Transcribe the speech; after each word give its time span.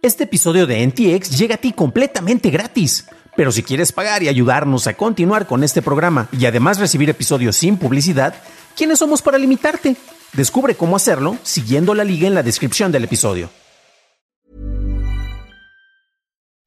Este 0.00 0.24
episodio 0.24 0.68
de 0.68 0.86
NTX 0.86 1.36
llega 1.36 1.56
a 1.56 1.58
ti 1.58 1.72
completamente 1.72 2.50
gratis. 2.50 3.06
Pero 3.36 3.50
si 3.50 3.64
quieres 3.64 3.90
pagar 3.90 4.22
y 4.22 4.28
ayudarnos 4.28 4.86
a 4.86 4.94
continuar 4.94 5.48
con 5.48 5.64
este 5.64 5.82
programa 5.82 6.28
y 6.30 6.46
además 6.46 6.78
recibir 6.78 7.10
episodios 7.10 7.56
sin 7.56 7.76
publicidad, 7.76 8.34
¿quiénes 8.76 9.00
somos 9.00 9.22
para 9.22 9.38
limitarte? 9.38 9.96
Descubre 10.34 10.76
cómo 10.76 10.94
hacerlo 10.94 11.36
siguiendo 11.42 11.94
la 11.94 12.04
liga 12.04 12.28
en 12.28 12.34
la 12.34 12.44
descripción 12.44 12.92
del 12.92 13.04
episodio. 13.04 13.50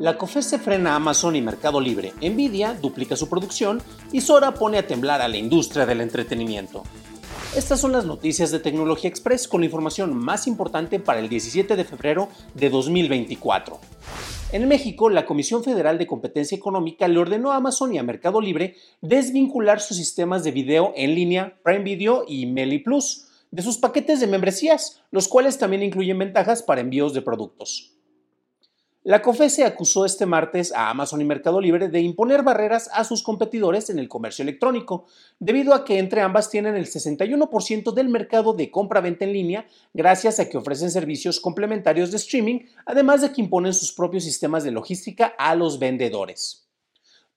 La 0.00 0.16
COFESE 0.16 0.58
frena 0.58 0.92
a 0.92 0.96
Amazon 0.96 1.36
y 1.36 1.42
Mercado 1.42 1.78
Libre, 1.78 2.14
Nvidia 2.22 2.72
duplica 2.72 3.16
su 3.16 3.28
producción 3.28 3.82
y 4.12 4.22
Sora 4.22 4.54
pone 4.54 4.78
a 4.78 4.86
temblar 4.86 5.20
a 5.20 5.28
la 5.28 5.36
industria 5.36 5.84
del 5.84 6.00
entretenimiento. 6.00 6.84
Estas 7.54 7.82
son 7.82 7.92
las 7.92 8.06
noticias 8.06 8.50
de 8.50 8.60
Tecnología 8.60 9.10
Express 9.10 9.46
con 9.46 9.60
la 9.60 9.66
información 9.66 10.16
más 10.16 10.46
importante 10.46 11.00
para 11.00 11.20
el 11.20 11.28
17 11.28 11.76
de 11.76 11.84
febrero 11.84 12.30
de 12.54 12.70
2024. 12.70 13.78
En 14.52 14.66
México, 14.68 15.10
la 15.10 15.26
Comisión 15.26 15.62
Federal 15.62 15.98
de 15.98 16.06
Competencia 16.06 16.56
Económica 16.56 17.06
le 17.06 17.18
ordenó 17.18 17.52
a 17.52 17.56
Amazon 17.56 17.92
y 17.92 17.98
a 17.98 18.02
Mercado 18.02 18.40
Libre 18.40 18.76
desvincular 19.02 19.82
sus 19.82 19.98
sistemas 19.98 20.44
de 20.44 20.50
video 20.50 20.94
en 20.96 21.14
línea 21.14 21.58
Prime 21.62 21.84
Video 21.84 22.24
y 22.26 22.46
Meli 22.46 22.78
Plus 22.78 23.26
de 23.50 23.60
sus 23.60 23.76
paquetes 23.76 24.18
de 24.20 24.28
membresías, 24.28 25.02
los 25.10 25.28
cuales 25.28 25.58
también 25.58 25.82
incluyen 25.82 26.18
ventajas 26.18 26.62
para 26.62 26.80
envíos 26.80 27.12
de 27.12 27.20
productos. 27.20 27.99
La 29.02 29.22
COFESE 29.22 29.64
acusó 29.64 30.04
este 30.04 30.26
martes 30.26 30.74
a 30.74 30.90
Amazon 30.90 31.22
y 31.22 31.24
Mercado 31.24 31.58
Libre 31.58 31.88
de 31.88 32.02
imponer 32.02 32.42
barreras 32.42 32.90
a 32.92 33.02
sus 33.04 33.22
competidores 33.22 33.88
en 33.88 33.98
el 33.98 34.08
comercio 34.10 34.42
electrónico, 34.42 35.06
debido 35.38 35.72
a 35.72 35.86
que 35.86 35.98
entre 35.98 36.20
ambas 36.20 36.50
tienen 36.50 36.76
el 36.76 36.84
61% 36.84 37.94
del 37.94 38.10
mercado 38.10 38.52
de 38.52 38.70
compra-venta 38.70 39.24
en 39.24 39.32
línea, 39.32 39.66
gracias 39.94 40.38
a 40.38 40.50
que 40.50 40.58
ofrecen 40.58 40.90
servicios 40.90 41.40
complementarios 41.40 42.10
de 42.10 42.18
streaming, 42.18 42.66
además 42.84 43.22
de 43.22 43.32
que 43.32 43.40
imponen 43.40 43.72
sus 43.72 43.90
propios 43.94 44.24
sistemas 44.24 44.64
de 44.64 44.72
logística 44.72 45.32
a 45.38 45.54
los 45.54 45.78
vendedores. 45.78 46.66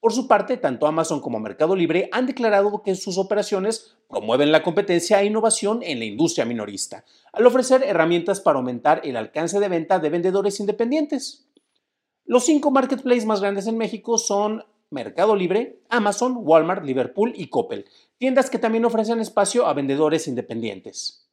Por 0.01 0.11
su 0.11 0.27
parte, 0.27 0.57
tanto 0.57 0.85
Amazon 0.85 1.21
como 1.21 1.39
Mercado 1.39 1.77
Libre 1.77 2.09
han 2.11 2.25
declarado 2.25 2.83
que 2.83 2.93
sus 2.93 3.17
operaciones 3.17 3.95
promueven 4.09 4.51
la 4.51 4.61
competencia 4.61 5.21
e 5.21 5.27
innovación 5.27 5.79
en 5.81 5.99
la 5.99 6.03
industria 6.03 6.43
minorista, 6.43 7.05
al 7.31 7.47
ofrecer 7.47 7.83
herramientas 7.83 8.41
para 8.41 8.57
aumentar 8.57 8.99
el 9.05 9.15
alcance 9.15 9.61
de 9.61 9.69
venta 9.69 9.99
de 9.99 10.09
vendedores 10.09 10.59
independientes. 10.59 11.47
Los 12.25 12.45
cinco 12.45 12.71
marketplaces 12.71 13.25
más 13.25 13.41
grandes 13.41 13.67
en 13.67 13.77
México 13.77 14.17
son 14.17 14.63
Mercado 14.89 15.35
Libre, 15.35 15.81
Amazon, 15.89 16.37
Walmart, 16.37 16.85
Liverpool 16.85 17.33
y 17.35 17.47
Coppel, 17.47 17.85
tiendas 18.17 18.49
que 18.49 18.59
también 18.59 18.85
ofrecen 18.85 19.19
espacio 19.19 19.65
a 19.65 19.73
vendedores 19.73 20.29
independientes. 20.29 21.27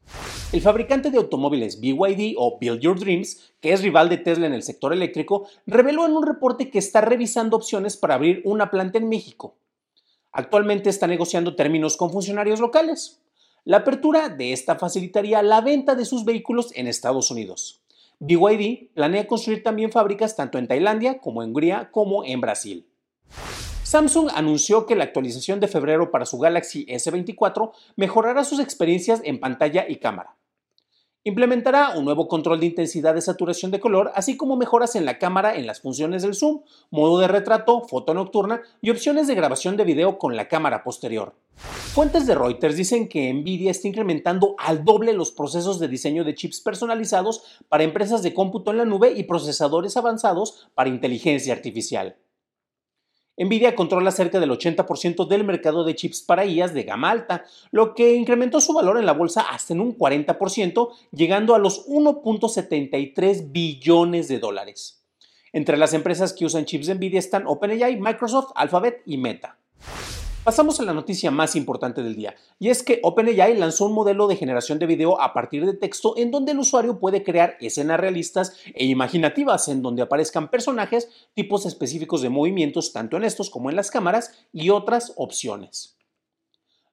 El 0.53 0.61
fabricante 0.61 1.13
de 1.13 1.19
automóviles 1.19 1.81
BYD 1.81 2.35
o 2.37 2.59
Build 2.59 2.81
Your 2.81 2.99
Dreams, 2.99 3.53
que 3.61 3.73
es 3.73 3.83
rival 3.83 4.09
de 4.09 4.19
Tesla 4.19 4.49
en 4.49 4.53
el 4.53 4.65
sector 4.65 4.93
eléctrico, 4.93 5.47
reveló 5.65 6.07
en 6.07 6.13
un 6.13 6.27
reporte 6.27 6.71
que 6.71 6.81
está 6.81 7.01
revisando 7.03 7.57
opciones 7.57 7.97
para 7.97 8.15
abrir 8.15 8.43
una 8.45 8.73
planta 8.73 8.99
en 8.99 9.09
México. 9.09 9.55
Actualmente 10.33 10.91
está 10.91 11.07
negociando 11.07 11.55
términos 11.55 11.97
con 11.97 12.11
funcionarios 12.11 12.59
locales. 12.59 13.21
La 13.65 13.79
apertura 13.79 14.29
de 14.29 14.53
esta 14.53 14.75
facilitaría 14.75 15.41
la 15.45 15.61
venta 15.61 15.95
de 15.95 16.05
sus 16.05 16.25
vehículos 16.25 16.73
en 16.75 16.89
Estados 16.89 17.31
Unidos. 17.31 17.80
BYD 18.21 18.93
planea 18.95 19.27
construir 19.27 19.63
también 19.63 19.91
fábricas 19.91 20.37
tanto 20.37 20.59
en 20.59 20.69
Tailandia 20.69 21.19
como 21.21 21.43
en 21.43 21.49
Hungría 21.49 21.91
como 21.91 22.23
en 22.25 22.41
Brasil. 22.43 22.87
Samsung 23.83 24.29
anunció 24.35 24.87
que 24.87 24.95
la 24.95 25.05
actualización 25.05 25.59
de 25.59 25.69
febrero 25.69 26.11
para 26.11 26.27
su 26.27 26.39
Galaxy 26.39 26.87
S24 26.87 27.73
mejorará 27.97 28.45
sus 28.45 28.61
experiencias 28.61 29.23
en 29.25 29.41
pantalla 29.41 29.87
y 29.89 29.97
cámara. 29.97 30.37
Implementará 31.23 31.99
un 31.99 32.07
nuevo 32.07 32.29
control 32.29 32.61
de 32.61 32.67
intensidad 32.67 33.15
de 33.15 33.21
saturación 33.21 33.71
de 33.71 33.79
color, 33.79 34.11
así 34.15 34.39
como 34.39 34.57
mejoras 34.57 34.97
en 34.97 35.05
la 35.05 35.19
cámara 35.19 35.55
en 35.55 35.67
las 35.67 35.83
funciones 35.83 36.23
del 36.23 36.35
zoom, 36.35 36.63
modo 36.91 37.19
de 37.19 37.29
retrato, 37.29 37.83
foto 37.83 38.15
nocturna 38.15 38.63
y 38.81 38.89
opciones 38.89 39.27
de 39.27 39.35
grabación 39.35 39.77
de 39.77 39.85
video 39.85 40.17
con 40.17 40.35
la 40.35 40.49
cámara 40.49 40.83
posterior. 40.83 41.35
Fuentes 41.93 42.27
de 42.27 42.35
Reuters 42.35 42.75
dicen 42.75 43.07
que 43.07 43.35
Nvidia 43.35 43.71
está 43.71 43.87
incrementando 43.87 44.55
al 44.57 44.83
doble 44.83 45.13
los 45.13 45.31
procesos 45.31 45.79
de 45.79 45.89
diseño 45.89 46.25
de 46.25 46.35
chips 46.35 46.63
personalizados 46.63 47.43
para 47.69 47.85
empresas 47.85 48.23
de 48.23 48.33
cómputo 48.33 48.71
en 48.71 48.79
la 48.79 48.87
nube 48.87 49.13
y 49.15 49.25
procesadores 49.25 49.99
avanzados 49.99 50.71
para 50.75 50.89
inteligencia 50.89 51.53
artificial. 51.53 52.17
Nvidia 53.41 53.75
controla 53.75 54.11
cerca 54.11 54.39
del 54.39 54.51
80% 54.51 55.27
del 55.27 55.45
mercado 55.45 55.83
de 55.83 55.95
chips 55.95 56.21
para 56.21 56.45
IAs 56.45 56.75
de 56.75 56.83
gama 56.83 57.11
alta, 57.11 57.45
lo 57.71 57.95
que 57.95 58.15
incrementó 58.15 58.61
su 58.61 58.75
valor 58.75 58.99
en 58.99 59.07
la 59.07 59.15
bolsa 59.15 59.41
hasta 59.41 59.73
en 59.73 59.81
un 59.81 59.97
40%, 59.97 60.91
llegando 61.13 61.55
a 61.55 61.59
los 61.59 61.89
1.73 61.89 63.51
billones 63.51 64.29
de 64.29 64.39
dólares. 64.39 65.03
Entre 65.55 65.79
las 65.79 65.95
empresas 65.95 66.35
que 66.35 66.45
usan 66.45 66.67
chips 66.67 66.87
de 66.87 66.97
Nvidia 66.97 67.19
están 67.19 67.47
OpenAI, 67.47 67.99
Microsoft, 67.99 68.53
Alphabet 68.55 69.03
y 69.07 69.17
Meta. 69.17 69.59
Pasamos 70.43 70.81
a 70.81 70.85
la 70.85 70.95
noticia 70.95 71.31
más 71.31 71.55
importante 71.55 72.03
del 72.03 72.17
día, 72.17 72.35
y 72.59 72.71
es 72.71 72.83
que 72.83 72.99
OpenAI 73.03 73.59
lanzó 73.59 73.85
un 73.85 73.93
modelo 73.93 74.27
de 74.27 74.37
generación 74.37 74.79
de 74.79 74.87
video 74.87 75.21
a 75.21 75.35
partir 75.35 75.67
de 75.67 75.75
texto 75.75 76.15
en 76.17 76.31
donde 76.31 76.53
el 76.53 76.59
usuario 76.59 76.99
puede 76.99 77.23
crear 77.23 77.59
escenas 77.61 78.01
realistas 78.01 78.55
e 78.75 78.87
imaginativas 78.87 79.69
en 79.69 79.83
donde 79.83 80.01
aparezcan 80.01 80.51
personajes, 80.51 81.11
tipos 81.35 81.67
específicos 81.67 82.23
de 82.23 82.31
movimientos 82.31 82.95
tanto 82.95 83.19
en 83.19 83.25
estos 83.25 83.51
como 83.51 83.69
en 83.69 83.77
las 83.77 83.91
cámaras 83.91 84.33
y 84.51 84.71
otras 84.71 85.13
opciones. 85.17 85.99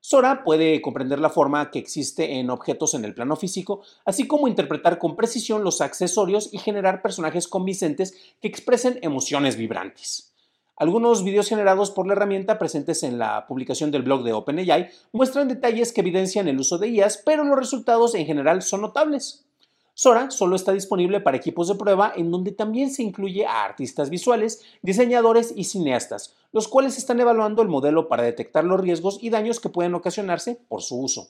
Sora 0.02 0.44
puede 0.44 0.81
comprender 0.81 1.19
la 1.19 1.30
forma 1.30 1.72
que 1.72 1.80
existe 1.80 2.40
en 2.40 2.50
objetos 2.50 2.96
en 2.96 3.06
el 3.06 3.13
plano 3.13 3.38
físico, 3.38 3.81
así 4.03 4.28
como 4.28 4.50
interpretar 4.50 5.00
con 5.00 5.16
precisión 5.16 5.63
los 5.63 5.80
accesorios 5.80 6.50
y 6.53 6.57
generar 6.57 7.02
personajes 7.02 7.47
convincentes 7.47 8.13
que 8.41 8.50
expresen 8.50 9.00
emociones 9.02 9.56
vibrantes. 9.56 10.34
Algunos 10.79 11.23
videos 11.23 11.49
generados 11.49 11.89
por 11.89 12.05
la 12.05 12.13
herramienta 12.13 12.59
presentes 12.59 13.01
en 13.01 13.17
la 13.17 13.47
publicación 13.47 13.89
del 13.89 14.03
blog 14.03 14.23
de 14.23 14.33
OpenAI 14.33 14.89
muestran 15.11 15.47
detalles 15.47 15.91
que 15.91 16.01
evidencian 16.01 16.47
el 16.47 16.59
uso 16.59 16.77
de 16.77 16.89
IAS, 16.89 17.23
pero 17.25 17.43
los 17.43 17.57
resultados 17.57 18.13
en 18.13 18.27
general 18.27 18.61
son 18.61 18.81
notables. 18.81 19.47
Sora 19.95 20.29
solo 20.29 20.55
está 20.55 20.73
disponible 20.73 21.19
para 21.19 21.38
equipos 21.38 21.67
de 21.67 21.73
prueba 21.73 22.13
en 22.15 22.29
donde 22.29 22.51
también 22.51 22.91
se 22.91 23.01
incluye 23.01 23.47
a 23.47 23.63
artistas 23.63 24.11
visuales, 24.11 24.61
diseñadores 24.83 25.51
y 25.55 25.63
cineastas, 25.63 26.35
los 26.51 26.67
cuales 26.67 26.99
están 26.99 27.19
evaluando 27.19 27.63
el 27.63 27.69
modelo 27.69 28.07
para 28.07 28.21
detectar 28.21 28.63
los 28.63 28.79
riesgos 28.79 29.17
y 29.19 29.31
daños 29.31 29.59
que 29.59 29.69
pueden 29.69 29.95
ocasionarse 29.95 30.61
por 30.69 30.83
su 30.83 31.01
uso. 31.01 31.29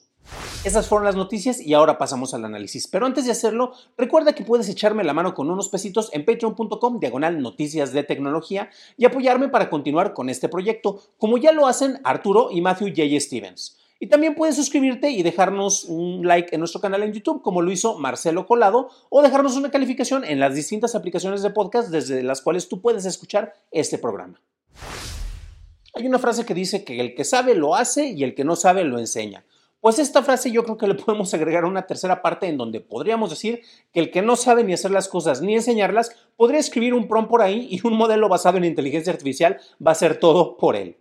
Esas 0.64 0.88
fueron 0.88 1.04
las 1.04 1.16
noticias 1.16 1.60
y 1.60 1.74
ahora 1.74 1.98
pasamos 1.98 2.34
al 2.34 2.44
análisis. 2.44 2.88
Pero 2.88 3.06
antes 3.06 3.24
de 3.24 3.30
hacerlo, 3.30 3.72
recuerda 3.96 4.34
que 4.34 4.44
puedes 4.44 4.68
echarme 4.68 5.04
la 5.04 5.14
mano 5.14 5.34
con 5.34 5.50
unos 5.50 5.68
pesitos 5.68 6.10
en 6.12 6.24
patreon.com 6.24 6.98
diagonal 6.98 7.40
noticias 7.40 7.92
de 7.92 8.02
tecnología 8.02 8.68
y 8.96 9.04
apoyarme 9.04 9.48
para 9.48 9.70
continuar 9.70 10.14
con 10.14 10.28
este 10.28 10.48
proyecto, 10.48 11.00
como 11.16 11.38
ya 11.38 11.52
lo 11.52 11.66
hacen 11.66 12.00
Arturo 12.04 12.48
y 12.50 12.60
Matthew 12.60 12.88
J. 12.88 13.20
Stevens. 13.20 13.78
Y 14.00 14.06
también 14.08 14.34
puedes 14.34 14.54
suscribirte 14.54 15.10
y 15.10 15.22
dejarnos 15.22 15.84
un 15.84 16.26
like 16.26 16.54
en 16.54 16.60
nuestro 16.60 16.80
canal 16.80 17.02
en 17.02 17.12
YouTube, 17.12 17.42
como 17.42 17.62
lo 17.62 17.72
hizo 17.72 17.98
Marcelo 17.98 18.46
Colado, 18.46 18.90
o 19.10 19.22
dejarnos 19.22 19.56
una 19.56 19.70
calificación 19.70 20.24
en 20.24 20.38
las 20.38 20.54
distintas 20.54 20.94
aplicaciones 20.94 21.42
de 21.42 21.50
podcast 21.50 21.88
desde 21.88 22.22
las 22.22 22.40
cuales 22.40 22.68
tú 22.68 22.80
puedes 22.80 23.04
escuchar 23.04 23.54
este 23.72 23.98
programa. 23.98 24.40
Hay 25.94 26.06
una 26.06 26.20
frase 26.20 26.46
que 26.46 26.54
dice 26.54 26.84
que 26.84 27.00
el 27.00 27.16
que 27.16 27.24
sabe 27.24 27.56
lo 27.56 27.74
hace 27.74 28.08
y 28.08 28.22
el 28.22 28.36
que 28.36 28.44
no 28.44 28.54
sabe 28.54 28.84
lo 28.84 29.00
enseña. 29.00 29.44
Pues 29.80 30.00
esta 30.00 30.24
frase 30.24 30.50
yo 30.50 30.64
creo 30.64 30.76
que 30.76 30.88
le 30.88 30.94
podemos 30.94 31.32
agregar 31.34 31.64
una 31.64 31.86
tercera 31.86 32.20
parte 32.20 32.48
en 32.48 32.56
donde 32.56 32.80
podríamos 32.80 33.30
decir 33.30 33.62
que 33.92 34.00
el 34.00 34.10
que 34.10 34.22
no 34.22 34.34
sabe 34.34 34.64
ni 34.64 34.72
hacer 34.72 34.90
las 34.90 35.08
cosas 35.08 35.40
ni 35.40 35.54
enseñarlas 35.54 36.10
podría 36.36 36.58
escribir 36.58 36.94
un 36.94 37.06
prompt 37.06 37.30
por 37.30 37.42
ahí 37.42 37.68
y 37.70 37.86
un 37.86 37.96
modelo 37.96 38.28
basado 38.28 38.58
en 38.58 38.64
inteligencia 38.64 39.12
artificial 39.12 39.58
va 39.84 39.90
a 39.90 39.92
hacer 39.92 40.18
todo 40.18 40.56
por 40.56 40.74
él. 40.74 40.96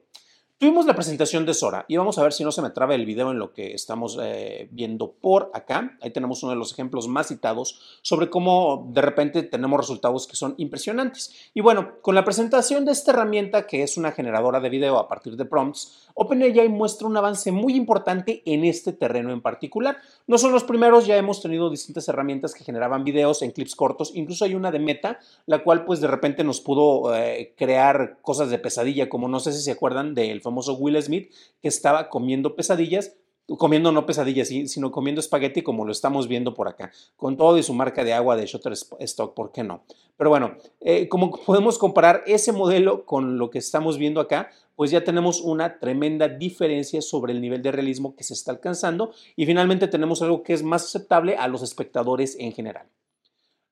Tuvimos 0.60 0.88
la 0.88 0.96
presentación 0.96 1.46
de 1.46 1.54
Sora 1.54 1.86
y 1.88 1.98
vamos 1.98 2.18
a 2.18 2.24
ver 2.24 2.34
si 2.34 2.44
no 2.44 2.52
se 2.52 2.64
me 2.64 2.72
traba 2.72 2.96
el 2.96 3.06
video 3.06 3.30
en 3.30 3.38
lo 3.38 3.54
que 3.54 3.76
estamos 3.76 4.18
eh, 4.20 4.68
viendo 4.72 5.12
por 5.12 5.52
acá. 5.54 5.96
Ahí 6.02 6.10
tenemos 6.10 6.42
uno 6.42 6.52
de 6.52 6.58
los 6.58 6.72
ejemplos 6.72 7.08
más 7.08 7.28
citados 7.28 8.00
sobre 8.02 8.32
cómo 8.32 8.90
de 8.92 9.04
repente 9.04 9.44
tenemos 9.44 9.80
resultados 9.80 10.26
que 10.26 10.36
son 10.36 10.56
impresionantes. 10.58 11.52
Y 11.54 11.62
bueno, 11.62 12.02
con 12.02 12.16
la 12.16 12.26
presentación 12.26 12.86
de 12.86 12.94
esta 12.94 13.12
herramienta 13.12 13.68
que 13.68 13.84
es 13.84 13.98
una 13.98 14.12
generadora 14.12 14.60
de 14.60 14.70
video 14.70 14.98
a 14.98 15.08
partir 15.08 15.38
de 15.38 15.46
prompts, 15.46 16.10
OpenAI 16.16 16.70
muestra 16.70 17.06
un 17.06 17.16
avance 17.16 17.52
muy 17.52 17.76
importante 17.76 18.42
en 18.48 18.66
este 18.66 18.94
terreno 18.94 19.32
en 19.32 19.44
particular. 19.44 19.98
No 20.26 20.40
son 20.40 20.52
los 20.54 20.64
primeros, 20.64 21.06
ya 21.06 21.18
hemos 21.18 21.40
tenido 21.40 21.70
distintas 21.70 22.10
herramientas 22.10 22.56
que 22.56 22.64
generaban 22.64 23.04
videos 23.04 23.44
en 23.44 23.52
clips 23.52 23.76
cortos, 23.76 24.12
incluso 24.16 24.44
hay 24.44 24.56
una 24.56 24.72
de 24.72 24.80
Meta, 24.80 25.20
la 25.46 25.64
cual 25.64 25.86
pues 25.86 26.02
de 26.02 26.08
repente 26.08 26.44
nos 26.44 26.62
pudo 26.62 27.16
eh, 27.16 27.54
crear 27.56 28.18
cosas 28.24 28.50
de 28.50 28.58
pesadilla, 28.58 29.08
como 29.08 29.28
no 29.28 29.40
sé 29.40 29.52
si 29.52 29.62
se 29.62 29.72
acuerdan 29.72 30.16
del 30.16 30.42
famoso 30.48 30.76
Will 30.76 31.02
Smith 31.02 31.32
que 31.62 31.68
estaba 31.68 32.10
comiendo 32.10 32.56
pesadillas, 32.56 33.16
comiendo 33.58 33.92
no 33.92 34.06
pesadillas, 34.06 34.50
sino 34.50 34.92
comiendo 34.92 35.22
espagueti 35.22 35.62
como 35.62 35.86
lo 35.86 35.92
estamos 35.92 36.28
viendo 36.28 36.54
por 36.54 36.68
acá, 36.68 36.92
con 37.16 37.38
todo 37.38 37.58
y 37.58 37.64
su 37.64 37.74
marca 37.74 38.04
de 38.04 38.14
agua 38.14 38.36
de 38.36 38.46
Shutterstock, 38.46 39.34
¿por 39.34 39.52
qué 39.52 39.64
no? 39.64 39.84
Pero 40.18 40.30
bueno, 40.30 40.58
eh, 40.82 41.08
como 41.08 41.32
podemos 41.32 41.78
comparar 41.78 42.24
ese 42.26 42.52
modelo 42.52 43.06
con 43.06 43.38
lo 43.38 43.50
que 43.50 43.60
estamos 43.60 43.98
viendo 43.98 44.20
acá, 44.20 44.50
pues 44.76 44.92
ya 44.92 45.04
tenemos 45.04 45.42
una 45.42 45.80
tremenda 45.80 46.28
diferencia 46.28 47.02
sobre 47.02 47.34
el 47.34 47.42
nivel 47.42 47.62
de 47.62 47.72
realismo 47.72 48.16
que 48.16 48.24
se 48.24 48.34
está 48.34 48.52
alcanzando 48.52 49.12
y 49.36 49.46
finalmente 49.46 49.88
tenemos 49.88 50.22
algo 50.22 50.44
que 50.44 50.54
es 50.54 50.64
más 50.64 50.86
aceptable 50.86 51.36
a 51.36 51.48
los 51.48 51.62
espectadores 51.62 52.36
en 52.40 52.52
general. 52.52 52.88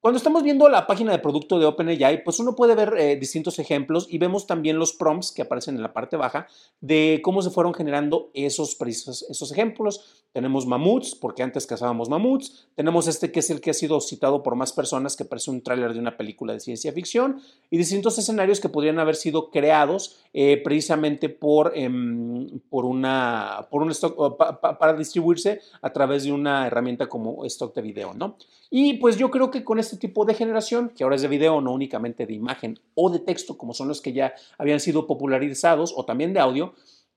Cuando 0.06 0.20
estamos 0.20 0.44
viendo 0.44 0.70
la 0.70 0.86
página 0.86 1.12
de 1.12 1.18
producto 1.18 1.58
de 1.58 1.66
OpenAI, 1.66 2.24
pues 2.24 2.38
uno 2.38 2.56
puede 2.56 2.76
ver 2.76 2.94
eh, 2.96 3.16
distintos 3.16 3.58
ejemplos 3.58 4.06
y 4.08 4.20
vemos 4.20 4.46
también 4.46 4.78
los 4.78 4.94
prompts 4.94 5.32
que 5.32 5.42
aparecen 5.42 5.78
en 5.78 5.82
la 5.82 5.94
parte 5.94 6.16
baja 6.16 6.46
de 6.80 7.22
cómo 7.24 7.42
se 7.42 7.50
fueron 7.50 7.74
generando 7.74 8.30
esos, 8.36 8.78
esos 8.80 9.52
ejemplos. 9.52 10.25
Tenemos 10.36 10.68
mamuts, 10.68 11.16
porque 11.16 11.44
antes 11.44 11.66
cazábamos 11.66 12.10
mamuts. 12.10 12.68
Tenemos 12.76 13.08
este 13.08 13.32
que 13.32 13.40
es 13.40 13.50
el 13.52 13.62
que 13.62 13.70
ha 13.70 13.74
sido 13.74 14.02
citado 14.02 14.44
por 14.44 14.58
más 14.58 14.74
personas, 14.74 15.16
que 15.16 15.24
parece 15.24 15.50
un 15.50 15.62
tráiler 15.62 15.94
de 15.94 16.00
una 16.02 16.18
película 16.18 16.52
de 16.52 16.60
ciencia 16.60 16.92
ficción. 16.92 17.40
Y 17.70 17.78
distintos 17.78 18.18
escenarios 18.18 18.60
que 18.60 18.68
podrían 18.68 19.00
haber 19.00 19.16
sido 19.16 19.50
creados 19.50 20.18
eh, 20.34 20.60
precisamente 20.62 21.30
por, 21.30 21.72
em, 21.74 22.60
por, 22.70 22.84
una, 22.84 23.66
un 23.72 23.92
stock, 23.92 24.36
para 24.60 24.92
distribuirse 24.92 25.62
a 25.82 25.94
través 25.94 26.26
de 26.26 26.34
una 26.34 26.68
herramienta 26.68 27.08
como 27.08 27.46
stock 27.46 27.74
de 27.74 27.82
video, 27.82 28.14
¿no? 28.14 28.36
Y 28.70 28.96
pues 28.96 29.16
yo 29.16 29.32
creo 29.32 29.52
que 29.52 29.64
con 29.64 29.80
este 29.80 29.96
tipo 29.96 30.26
de 30.26 30.34
generación, 30.34 30.90
que 30.90 31.06
ahora 31.06 31.16
es 31.16 31.22
de 31.22 31.30
video, 31.30 31.62
no 31.62 31.72
únicamente 31.72 32.26
de 32.26 32.34
imagen 32.34 32.78
o 32.94 33.10
de 33.10 33.20
texto, 33.20 33.58
como 33.58 33.74
son 33.74 33.88
los 33.88 34.02
que 34.02 34.12
ya 34.12 34.34
habían 34.58 34.82
sido 34.82 35.08
popularizados, 35.08 35.94
o 35.96 36.04
también 36.04 36.34
de 36.34 36.42
audio, 36.42 36.74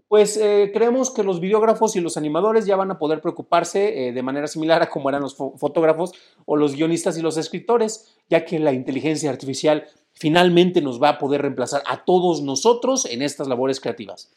pues 0.09 0.39
eh, 0.39 0.71
creemos 0.73 1.11
que 1.11 1.23
los 1.23 1.39
videógrafos 1.39 1.95
y 1.95 2.01
los 2.01 2.17
animadores 2.17 2.65
ya 2.65 2.77
van 2.77 2.91
a 2.91 2.99
poder 2.99 3.21
preocuparse 3.21 4.09
eh, 4.09 4.13
de 4.13 4.23
manera 4.23 4.47
similar 4.47 4.83
a 4.83 4.89
como 4.89 5.11
eran 5.11 5.21
los 5.21 5.37
fotógrafos 5.37 6.13
o 6.47 6.57
los 6.57 6.75
guionistas 6.75 7.19
y 7.19 7.23
los 7.23 7.37
escritores, 7.37 8.17
ya 8.31 8.47
que 8.47 8.59
la 8.59 8.73
inteligencia 8.73 9.29
artificial 9.31 9.87
finalmente 10.15 10.81
nos 10.81 11.01
va 11.01 11.11
a 11.11 11.19
poder 11.19 11.43
reemplazar 11.43 11.83
a 11.87 12.05
todos 12.05 12.43
nosotros 12.43 13.05
en 13.05 13.21
estas 13.21 13.49
labores 13.49 13.81
creativas. 13.81 14.33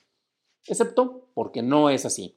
Excepto 0.67 1.29
porque 1.33 1.63
no 1.63 1.89
es 1.89 2.05
así. 2.05 2.35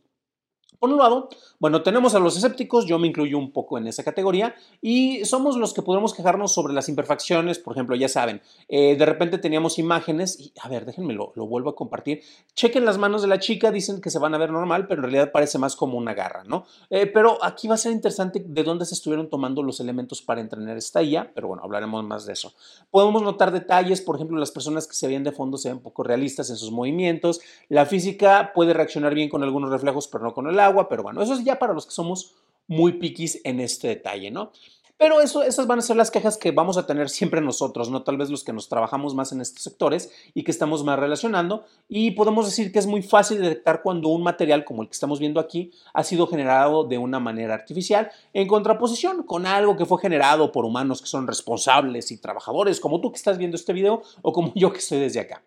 Por 0.79 0.91
un 0.91 0.99
lado, 0.99 1.29
bueno, 1.59 1.83
tenemos 1.83 2.15
a 2.15 2.19
los 2.19 2.37
escépticos, 2.37 2.87
yo 2.87 2.99
me 2.99 3.07
incluyo 3.07 3.39
un 3.39 3.53
poco 3.53 3.79
en 3.79 3.87
esa 3.87 4.03
categoría, 4.05 4.55
y 4.83 5.25
somos 5.25 5.57
los 5.57 5.73
que 5.73 5.83
podemos 5.83 6.15
quejarnos 6.15 6.53
sobre 6.53 6.75
las 6.75 6.89
imperfecciones, 6.89 7.59
por 7.59 7.75
ejemplo, 7.75 7.97
ya 7.97 8.09
saben, 8.09 8.43
eh, 8.69 8.97
de 8.97 9.07
repente 9.07 9.39
teníamos 9.39 9.79
imágenes, 9.79 10.39
y 10.39 10.53
a 10.61 10.69
ver, 10.69 10.85
déjenme 10.85 11.15
lo, 11.15 11.33
vuelvo 11.35 11.71
a 11.71 11.77
compartir, 11.77 12.23
chequen 12.55 12.85
las 12.85 12.99
manos 12.99 13.23
de 13.23 13.29
la 13.29 13.39
chica, 13.39 13.71
dicen 13.71 14.01
que 14.01 14.11
se 14.11 14.19
van 14.19 14.35
a 14.35 14.39
ver 14.39 14.51
normal, 14.51 14.87
pero 14.87 15.01
en 15.01 15.05
realidad 15.05 15.33
parece 15.33 15.59
más 15.59 15.77
como 15.77 15.97
una 15.97 16.15
garra, 16.15 16.45
¿no? 16.45 16.67
Eh, 16.91 17.07
pero 17.07 17.43
aquí 17.43 17.69
va 17.69 17.75
a 17.75 17.79
ser 17.79 17.93
interesante 17.93 18.45
de 18.45 18.63
dónde 18.63 18.85
se 18.85 18.95
estuvieron 18.95 19.31
tomando 19.31 19.63
los 19.63 19.81
elementos 19.81 20.23
para 20.23 20.41
entrenar 20.41 20.77
esta 20.77 21.03
IA, 21.03 21.33
pero 21.35 21.49
bueno, 21.49 21.63
hablaremos 21.65 22.05
más 22.05 22.27
de 22.27 22.33
eso. 22.33 22.53
Podemos 22.91 23.23
notar 23.23 23.53
detalles, 23.53 24.01
por 24.01 24.17
ejemplo, 24.17 24.39
las 24.39 24.51
personas 24.51 24.87
que 24.87 24.95
se 24.95 25.09
ven 25.09 25.25
de 25.25 25.33
fondo 25.33 25.57
se 25.57 25.69
ven 25.69 25.81
poco 25.81 26.03
realistas 26.03 26.51
en 26.51 26.57
sus 26.57 26.71
movimientos, 26.71 27.41
la 27.69 27.87
física 27.87 28.53
puede 28.55 28.75
reaccionar 28.75 29.15
bien 29.15 29.29
con 29.29 29.43
algunos 29.43 29.71
reflejos, 29.71 30.09
pero 30.09 30.25
no 30.25 30.35
con 30.35 30.47
el 30.49 30.59
agua, 30.65 30.89
pero 30.89 31.03
bueno, 31.03 31.23
eso 31.23 31.35
es 31.35 31.45
ya 31.45 31.59
para 31.59 31.75
los 31.75 31.87
que 31.87 31.93
somos 31.93 32.35
muy 32.67 32.95
piquis 32.95 33.41
en 33.45 33.61
este 33.61 33.89
detalle, 33.89 34.31
¿no? 34.31 34.53
Pero 34.97 35.21
eso, 35.21 35.43
esas 35.43 35.67
van 35.67 35.81
a 35.81 35.83
ser 35.83 35.97
las 35.97 36.13
quejas 36.13 36.37
que 36.37 36.53
vamos 36.53 36.79
a 36.79 36.87
tener 36.87 37.11
siempre 37.11 37.41
nosotros, 37.41 37.91
¿no? 37.91 38.05
Tal 38.05 38.17
vez 38.17 38.31
los 38.31 38.45
que 38.45 38.53
nos 38.53 38.69
trabajamos 38.69 39.15
más 39.15 39.33
en 39.33 39.41
estos 39.41 39.65
sectores 39.65 40.13
y 40.35 40.45
que 40.45 40.53
estamos 40.53 40.85
más 40.85 40.99
relacionando. 40.99 41.65
Y 41.89 42.13
podemos 42.13 42.47
decir 42.47 42.71
que 42.71 42.79
es 42.79 42.87
muy 42.87 43.03
fácil 43.03 43.43
detectar 43.43 43.83
cuando 43.83 44.09
un 44.09 44.23
material 44.23 44.65
como 44.65 44.83
el 44.83 44.89
que 44.89 44.95
estamos 44.95 45.19
viendo 45.19 45.41
aquí 45.41 45.73
ha 45.93 46.05
sido 46.05 46.29
generado 46.29 46.85
de 46.85 46.99
una 46.99 47.19
manera 47.19 47.55
artificial 47.55 48.13
en 48.33 48.47
contraposición 48.47 49.25
con 49.25 49.47
algo 49.47 49.77
que 49.77 49.85
fue 49.85 49.99
generado 49.99 50.53
por 50.53 50.65
humanos 50.65 51.03
que 51.03 51.09
son 51.09 51.27
responsables 51.27 52.13
y 52.13 52.21
trabajadores, 52.21 52.79
como 52.79 53.01
tú 53.01 53.11
que 53.11 53.19
estás 53.19 53.37
viendo 53.37 53.57
este 53.57 53.73
video 53.73 54.03
o 54.23 54.33
como 54.33 54.53
yo 54.55 54.73
que 54.73 54.79
estoy 54.79 55.01
desde 55.01 55.21
acá. 55.21 55.43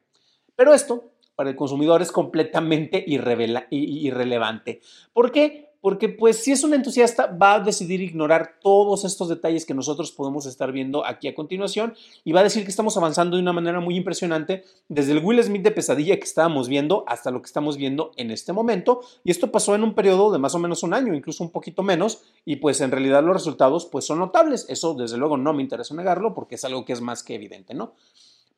Pero 0.57 0.73
esto 0.73 1.05
para 1.37 1.51
el 1.51 1.55
consumidor 1.55 2.01
es 2.01 2.11
completamente 2.11 3.05
irrelevante. 3.07 4.81
¿Por 5.13 5.31
qué? 5.31 5.69
Porque 5.81 6.09
pues 6.09 6.43
si 6.43 6.51
es 6.51 6.63
un 6.63 6.73
entusiasta 6.73 7.27
va 7.27 7.53
a 7.53 7.59
decidir 7.59 8.01
ignorar 8.01 8.55
todos 8.59 9.05
estos 9.05 9.29
detalles 9.29 9.63
que 9.63 9.75
nosotros 9.75 10.11
podemos 10.11 10.47
estar 10.47 10.71
viendo 10.71 11.05
aquí 11.05 11.27
a 11.27 11.35
continuación 11.35 11.93
y 12.23 12.31
va 12.31 12.39
a 12.39 12.43
decir 12.43 12.63
que 12.63 12.71
estamos 12.71 12.97
avanzando 12.97 13.37
de 13.37 13.43
una 13.43 13.53
manera 13.53 13.79
muy 13.79 13.95
impresionante 13.95 14.63
desde 14.89 15.11
el 15.11 15.23
Will 15.23 15.41
Smith 15.43 15.61
de 15.61 15.69
pesadilla 15.69 16.17
que 16.17 16.23
estábamos 16.23 16.67
viendo 16.67 17.03
hasta 17.07 17.29
lo 17.29 17.39
que 17.39 17.45
estamos 17.45 17.77
viendo 17.77 18.11
en 18.17 18.31
este 18.31 18.51
momento 18.51 19.01
y 19.23 19.29
esto 19.29 19.51
pasó 19.51 19.75
en 19.75 19.83
un 19.83 19.93
periodo 19.93 20.31
de 20.31 20.39
más 20.39 20.55
o 20.55 20.59
menos 20.59 20.81
un 20.81 20.95
año, 20.95 21.13
incluso 21.13 21.43
un 21.43 21.51
poquito 21.51 21.83
menos 21.83 22.23
y 22.45 22.55
pues 22.55 22.81
en 22.81 22.89
realidad 22.89 23.23
los 23.23 23.35
resultados 23.35 23.85
pues 23.85 24.05
son 24.05 24.17
notables. 24.17 24.65
Eso 24.69 24.95
desde 24.95 25.17
luego 25.17 25.37
no 25.37 25.53
me 25.53 25.61
interesa 25.61 25.93
negarlo 25.93 26.33
porque 26.33 26.55
es 26.55 26.65
algo 26.65 26.83
que 26.83 26.93
es 26.93 27.01
más 27.01 27.21
que 27.21 27.35
evidente, 27.35 27.75
¿no? 27.75 27.93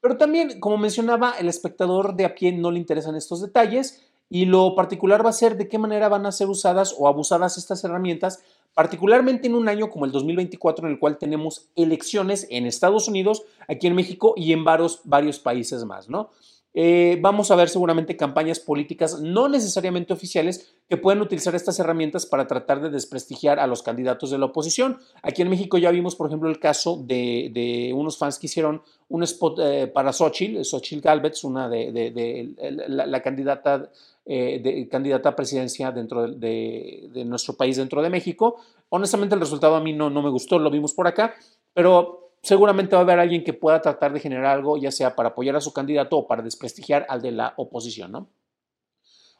Pero 0.01 0.17
también, 0.17 0.59
como 0.59 0.77
mencionaba, 0.77 1.33
el 1.39 1.49
espectador 1.49 2.15
de 2.15 2.25
a 2.25 2.35
pie 2.35 2.51
no 2.51 2.71
le 2.71 2.79
interesan 2.79 3.15
estos 3.15 3.41
detalles 3.41 4.05
y 4.29 4.45
lo 4.45 4.75
particular 4.75 5.25
va 5.25 5.31
a 5.31 5.33
ser 5.33 5.57
de 5.57 5.67
qué 5.67 5.77
manera 5.77 6.07
van 6.07 6.25
a 6.25 6.31
ser 6.31 6.49
usadas 6.49 6.95
o 6.97 7.07
abusadas 7.07 7.57
estas 7.57 7.83
herramientas, 7.83 8.43
particularmente 8.73 9.47
en 9.47 9.55
un 9.55 9.67
año 9.67 9.89
como 9.89 10.05
el 10.05 10.11
2024 10.11 10.85
en 10.85 10.93
el 10.93 10.99
cual 10.99 11.17
tenemos 11.17 11.67
elecciones 11.75 12.47
en 12.49 12.65
Estados 12.65 13.07
Unidos, 13.07 13.43
aquí 13.67 13.87
en 13.87 13.95
México 13.95 14.33
y 14.37 14.53
en 14.53 14.63
varios, 14.63 15.01
varios 15.03 15.39
países 15.39 15.83
más, 15.83 16.09
¿no? 16.09 16.29
Eh, 16.75 17.17
vamos 17.19 17.49
a 17.49 17.55
ver 17.55 17.67
seguramente 17.67 18.15
campañas 18.15 18.59
políticas 18.59 19.19
no 19.19 19.49
necesariamente 19.49 20.13
oficiales 20.13 20.75
que 20.87 20.97
pueden 20.97 21.21
utilizar 21.21 21.55
estas 21.55 21.79
herramientas 21.79 22.27
para 22.27 22.45
tratar 22.45 22.79
de 22.79 22.91
desprestigiar 22.91 23.59
a 23.59 23.65
los 23.65 23.81
candidatos 23.81 24.29
de 24.29 24.37
la 24.37 24.45
oposición. 24.45 24.99
Aquí 25.23 25.41
en 25.41 25.49
México 25.49 25.79
ya 25.79 25.89
vimos, 25.89 26.15
por 26.15 26.27
ejemplo, 26.27 26.49
el 26.49 26.59
caso 26.59 27.01
de, 27.03 27.91
unos 27.95 28.17
fans 28.17 28.37
que 28.37 28.45
hicieron 28.45 28.83
un 29.07 29.23
spot 29.23 29.59
eh, 29.61 29.87
para 29.87 30.13
Xochitl, 30.13 30.63
Xochitl 30.63 31.01
Galvez, 31.01 31.43
una 31.43 31.67
de, 31.67 32.53
la, 32.87 33.21
candidata, 33.21 33.89
eh, 34.25 34.87
candidata 34.91 35.29
a 35.29 35.35
presidencia 35.35 35.91
dentro 35.91 36.27
de, 36.27 37.09
nuestro 37.25 37.55
país, 37.55 37.77
dentro 37.77 38.01
de 38.03 38.11
México. 38.11 38.57
Honestamente, 38.89 39.33
el 39.33 39.41
resultado 39.41 39.75
a 39.75 39.81
mí 39.81 39.93
no, 39.93 40.11
no 40.11 40.21
me 40.21 40.29
gustó, 40.29 40.59
lo 40.59 40.69
vimos 40.69 40.93
por 40.93 41.07
acá, 41.07 41.33
pero 41.73 42.28
seguramente 42.41 42.95
va 42.95 43.01
a 43.01 43.03
haber 43.03 43.19
alguien 43.19 43.43
que 43.43 43.53
pueda 43.53 43.81
tratar 43.81 44.13
de 44.13 44.19
generar 44.19 44.45
algo, 44.45 44.77
ya 44.77 44.91
sea 44.91 45.15
para 45.15 45.29
apoyar 45.29 45.55
a 45.55 45.61
su 45.61 45.73
candidato 45.73 46.17
o 46.17 46.27
para 46.27 46.41
desprestigiar 46.41 47.05
al 47.09 47.21
de 47.21 47.31
la 47.31 47.53
oposición, 47.57 48.11
¿no? 48.11 48.29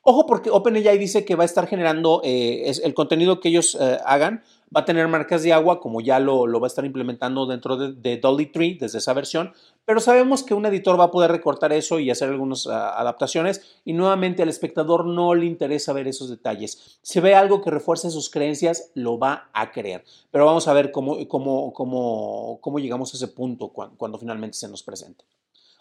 Ojo 0.04 0.26
porque 0.26 0.50
OpenAI 0.50 0.98
dice 0.98 1.26
que 1.26 1.36
va 1.36 1.44
a 1.44 1.46
estar 1.46 1.68
generando 1.68 2.22
eh, 2.24 2.72
el 2.84 2.94
contenido 2.94 3.40
que 3.40 3.50
ellos 3.50 3.78
eh, 3.80 3.98
hagan, 4.06 4.44
va 4.76 4.82
a 4.82 4.86
tener 4.86 5.08
marcas 5.08 5.44
de 5.44 5.52
agua 5.52 5.80
como 5.80 6.00
ya 6.00 6.20
lo, 6.20 6.48
va 6.60 6.66
a 6.66 6.68
estar 6.68 6.86
implementando 6.86 7.46
dentro 7.46 7.76
de, 7.76 8.18
Dolly 8.18 8.46
Tree 8.48 8.78
desde 8.80 9.00
esa 9.00 9.14
versión, 9.14 9.54
pero 9.86 10.00
sabemos 10.00 10.44
que 10.44 10.54
un 10.54 10.66
editor 10.66 11.00
va 11.00 11.06
a 11.06 11.12
poder 11.12 11.32
recortar 11.32 11.74
eso 11.74 12.00
y 12.00 12.12
hacer 12.12 12.30
algunas 12.30 12.68
ah, 12.68 13.00
adaptaciones 13.00 13.80
y 13.84 13.94
nuevamente 13.94 14.44
al 14.44 14.50
espectador 14.50 15.06
no 15.06 15.36
le 15.36 15.46
interesa 15.46 15.92
ver 15.92 16.08
esos 16.08 16.30
detalles. 16.30 17.00
Si 17.02 17.20
ve 17.20 17.36
algo 17.36 17.62
que 17.62 17.72
refuerce 17.72 18.10
sus 18.10 18.30
creencias, 18.30 18.92
lo 18.94 19.18
va 19.18 19.50
a 19.54 19.72
creer, 19.72 20.06
pero 20.32 20.46
vamos 20.46 20.68
a 20.68 20.74
ver 20.74 20.92
cómo, 20.92 21.28
cómo, 21.28 21.74
cómo, 21.74 22.60
cómo 22.62 22.80
llegamos 22.80 23.14
a 23.14 23.18
ese 23.18 23.28
punto 23.28 23.70
cuando 23.70 24.18
finalmente 24.18 24.58
se 24.58 24.70
nos 24.70 24.84
presente. 24.84 25.26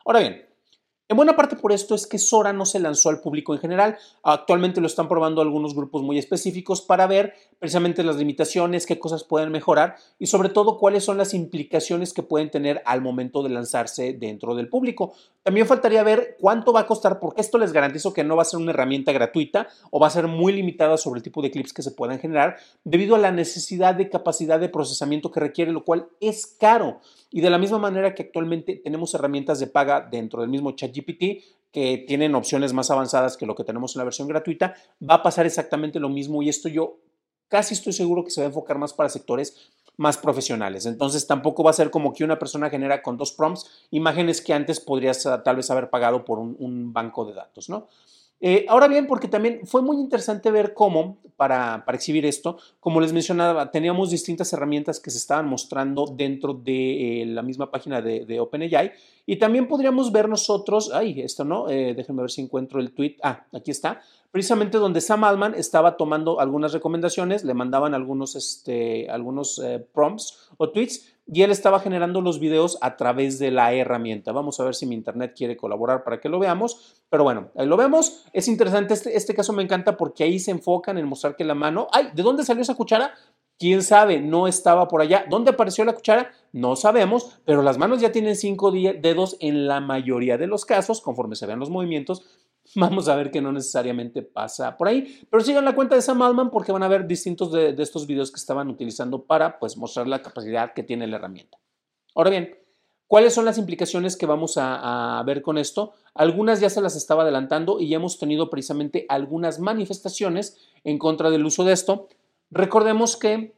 Ahora 0.05 0.21
bien, 0.21 0.48
en 1.11 1.17
buena 1.17 1.37
parte 1.37 1.57
por 1.57 1.73
esto 1.73 1.95
es 1.95 2.07
que 2.07 2.19
Sora 2.19 2.53
no 2.53 2.67
se 2.67 2.81
lanzó 2.81 3.09
al 3.09 3.23
público 3.23 3.55
en 3.55 3.61
general. 3.61 3.97
Actualmente 4.23 4.83
lo 4.83 4.87
están 4.87 5.09
probando 5.09 5.41
algunos 5.41 5.75
grupos 5.75 6.03
muy 6.03 6.19
específicos 6.19 6.83
para 6.83 7.07
ver 7.07 7.33
precisamente 7.59 8.05
las 8.05 8.17
limitaciones, 8.17 8.85
qué 8.85 8.99
cosas 8.99 9.25
pueden 9.25 9.51
mejorar 9.51 9.97
y 10.19 10.27
sobre 10.27 10.51
todo 10.51 10.77
cuáles 10.77 11.05
son 11.05 11.17
las 11.17 11.33
implicaciones 11.33 12.13
que 12.13 12.23
pueden 12.23 12.51
tener 12.51 12.83
al 12.85 13.01
momento 13.01 13.43
de 13.43 13.49
lanzarse 13.49 14.13
dentro 14.13 14.55
del 14.55 14.69
público. 14.69 15.15
También 15.43 15.67
faltaría 15.67 16.03
ver 16.03 16.37
cuánto 16.39 16.75
va 16.75 16.81
a 16.81 16.87
costar 16.87 17.21
porque 17.21 17.41
esto 17.41 17.57
les 17.57 17.73
garantizo 17.73 18.13
que 18.13 18.23
no 18.23 18.37
va 18.37 18.43
a 18.43 18.45
ser 18.45 18.61
una 18.61 18.73
herramienta 18.73 19.11
gratuita 19.13 19.67
o 19.91 19.99
va 19.99 20.09
a 20.09 20.11
ser 20.11 20.27
muy 20.27 20.53
limitada 20.53 20.99
sobre 20.99 21.19
el 21.19 21.23
tipo 21.23 21.41
de 21.41 21.51
clips 21.51 21.73
que 21.73 21.83
se 21.83 21.93
puedan 21.93 22.19
generar 22.19 22.57
debido 22.85 23.15
a 23.15 23.19
la 23.19 23.33
necesidad 23.33 23.95
de 23.95 24.11
capacidad 24.11 24.61
de 24.61 24.69
procesamiento 24.69 25.31
que 25.31 25.41
requiere, 25.41 25.73
lo 25.73 25.85
cual 25.85 26.09
es 26.21 26.47
caro. 26.47 27.01
Y 27.31 27.41
de 27.41 27.51
la 27.51 27.59
misma 27.59 27.79
manera 27.79 28.15
que 28.15 28.23
actualmente 28.23 28.77
tenemos 28.77 29.15
herramientas 29.15 29.61
de 29.61 29.67
paga 29.67 30.01
dentro 30.11 30.41
del 30.41 30.51
mismo 30.51 30.73
chat 30.73 30.93
ChatGPT, 30.93 31.45
que 31.73 32.05
tienen 32.07 32.35
opciones 32.35 32.73
más 32.73 32.91
avanzadas 32.91 33.37
que 33.37 33.47
lo 33.47 33.55
que 33.55 33.65
tenemos 33.65 33.95
en 33.95 34.01
la 34.01 34.05
versión 34.05 34.29
gratuita, 34.29 34.75
va 35.03 35.17
a 35.17 35.23
pasar 35.23 35.47
exactamente 35.47 36.01
lo 36.01 36.09
mismo 36.09 36.43
y 36.43 36.49
esto 36.49 36.69
yo 36.69 36.99
casi 37.49 37.75
estoy 37.75 37.93
seguro 37.93 38.25
que 38.25 38.31
se 38.31 38.41
va 38.41 38.47
a 38.47 38.49
enfocar 38.49 38.79
más 38.79 38.93
para 38.93 39.09
sectores 39.09 39.71
más 39.97 40.17
profesionales. 40.17 40.87
Entonces 40.87 41.27
tampoco 41.27 41.63
va 41.63 41.71
a 41.71 41.75
ser 41.75 41.91
como 41.91 42.13
que 42.13 42.25
una 42.25 42.39
persona 42.39 42.71
genera 42.71 43.03
con 43.03 43.17
dos 43.17 43.33
prompts 43.33 43.87
imágenes 43.91 44.41
que 44.41 44.55
antes 44.55 44.81
podrías 44.81 45.27
ah, 45.27 45.43
tal 45.43 45.57
vez 45.57 45.71
haber 45.71 45.91
pagado 45.91 46.25
por 46.25 46.39
un, 46.39 46.57
un 46.59 46.93
banco 46.93 47.25
de 47.25 47.35
datos, 47.35 47.69
¿no? 47.69 47.89
Eh, 48.41 48.67
ahora 48.69 48.87
bien, 48.87 49.07
porque 49.07 49.27
también 49.27 49.61
fue 49.65 49.83
muy 49.83 49.97
interesante 49.97 50.51
ver 50.51 50.73
cómo, 50.73 51.19
para, 51.37 51.85
exhibir 51.93 52.25
esto, 52.25 52.59
como 52.79 53.01
les 53.01 53.13
mencionaba, 53.13 53.71
teníamos 53.71 54.11
distintas 54.11 54.53
herramientas 54.53 55.01
que 55.01 55.11
se 55.11 55.19
estaban 55.19 55.47
mostrando 55.49 56.07
dentro 56.07 56.55
de 56.55 57.23
eh, 57.23 57.27
la 57.27 57.43
misma 57.43 57.71
página 57.71 58.01
de, 58.01 58.41
OpenAI 58.41 58.93
y 59.31 59.37
también 59.37 59.69
podríamos 59.69 60.11
ver 60.11 60.27
nosotros, 60.27 60.91
ay, 60.93 61.21
esto 61.21 61.45
no, 61.45 61.69
eh, 61.69 61.93
déjenme 61.95 62.23
ver 62.23 62.31
si 62.31 62.41
encuentro 62.41 62.81
el 62.81 62.93
tweet, 62.93 63.17
ah, 63.23 63.45
aquí 63.53 63.71
está, 63.71 64.01
precisamente 64.31 64.79
donde 64.79 65.03
Sam 65.03 65.23
Altman 65.25 65.55
estaba 65.55 65.99
tomando 65.99 66.41
algunas 66.41 66.73
recomendaciones, 66.73 67.45
le 67.45 67.53
mandaban 67.53 67.93
algunos, 67.93 68.35
este, 68.37 69.11
algunos 69.11 69.61
prompts 69.93 70.49
o 70.57 70.71
tweets 70.71 71.19
y 71.31 71.43
él 71.43 71.51
estaba 71.51 71.79
generando 71.81 72.23
los 72.23 72.41
videos 72.41 72.79
a 72.81 72.97
través 72.97 73.39
de 73.39 73.51
la 73.51 73.75
herramienta. 73.75 74.33
Vamos 74.33 74.59
a 74.61 74.65
ver 74.65 74.75
si 74.75 74.87
mi 74.87 74.95
internet 74.95 75.35
quiere 75.37 75.59
colaborar 75.59 76.03
para 76.03 76.21
que 76.21 76.31
lo 76.31 76.39
veamos. 76.39 77.03
Pero 77.11 77.23
bueno, 77.23 77.51
ahí 77.55 77.67
lo 77.67 77.77
vemos. 77.77 78.25
Es 78.33 78.49
interesante, 78.49 78.95
este, 78.95 79.15
este 79.15 79.35
caso 79.35 79.53
me 79.53 79.63
encanta 79.63 79.99
porque 79.99 80.25
ahí 80.25 80.39
se 80.39 80.53
enfocan 80.53 80.97
en 80.97 81.07
mostrar 81.07 81.37
que 81.37 81.45
la 81.45 81.55
mano, 81.55 81.87
ay, 81.93 82.09
¿de 82.15 82.23
dónde 82.23 82.45
salió 82.45 82.63
esa 82.63 82.75
cuchara? 82.75 83.13
¿Quién 83.59 83.83
sabe? 83.83 84.21
No 84.21 84.47
estaba 84.47 84.87
por 84.87 85.01
allá. 85.01 85.27
¿Dónde 85.29 85.51
apareció 85.51 85.85
la 85.85 85.95
cuchara? 85.95 86.31
No 86.53 86.77
sabemos, 86.77 87.41
pero 87.45 87.63
las 87.63 87.77
manos 87.77 88.01
ya 88.01 88.13
tienen 88.13 88.37
cinco 88.37 88.71
dedos 88.71 89.37
en 89.41 89.67
la 89.67 89.81
mayoría 89.81 90.39
de 90.39 90.47
los 90.47 90.65
casos, 90.65 91.01
conforme 91.01 91.35
se 91.35 91.47
vean 91.47 91.59
los 91.59 91.71
movimientos. 91.71 92.25
Vamos 92.75 93.09
a 93.09 93.17
ver 93.17 93.31
que 93.31 93.41
no 93.41 93.53
necesariamente 93.53 94.23
pasa 94.23 94.77
por 94.77 94.89
ahí, 94.89 95.27
pero 95.31 95.43
sigan 95.43 95.65
la 95.65 95.75
cuenta 95.75 95.95
de 95.95 96.03
Sam 96.03 96.23
Altman 96.23 96.51
porque 96.51 96.73
van 96.73 96.83
a 96.83 96.89
ver 96.89 97.07
distintos 97.07 97.51
de, 97.53 97.75
estos 97.79 98.07
videos 98.07 98.31
que 98.31 98.39
estaban 98.39 98.69
utilizando 98.69 99.25
para 99.25 99.59
pues, 99.59 99.77
mostrar 99.77 100.07
la 100.07 100.23
capacidad 100.23 100.73
que 100.75 100.83
tiene 100.83 101.07
la 101.07 101.17
herramienta. 101.17 101.59
Ahora 102.15 102.31
bien, 102.31 102.59
¿cuáles 103.07 103.33
son 103.33 103.45
las 103.45 103.59
implicaciones 103.59 104.17
que 104.17 104.27
vamos 104.27 104.55
a, 104.57 105.23
ver 105.25 105.41
con 105.43 105.57
esto? 105.57 105.95
Algunas 106.15 106.61
ya 106.61 106.69
se 106.69 106.81
las 106.81 106.97
estaba 106.97 107.23
adelantando 107.23 107.81
y 107.81 107.89
ya 107.89 107.97
hemos 107.97 108.19
tenido 108.19 108.51
precisamente 108.51 109.07
algunas 109.09 109.61
manifestaciones 109.61 110.59
en 110.85 110.99
contra 110.99 111.31
del 111.31 111.47
uso 111.47 111.65
de 111.65 111.73
esto. 111.73 112.09
Recordemos 112.51 113.17
que 113.17 113.55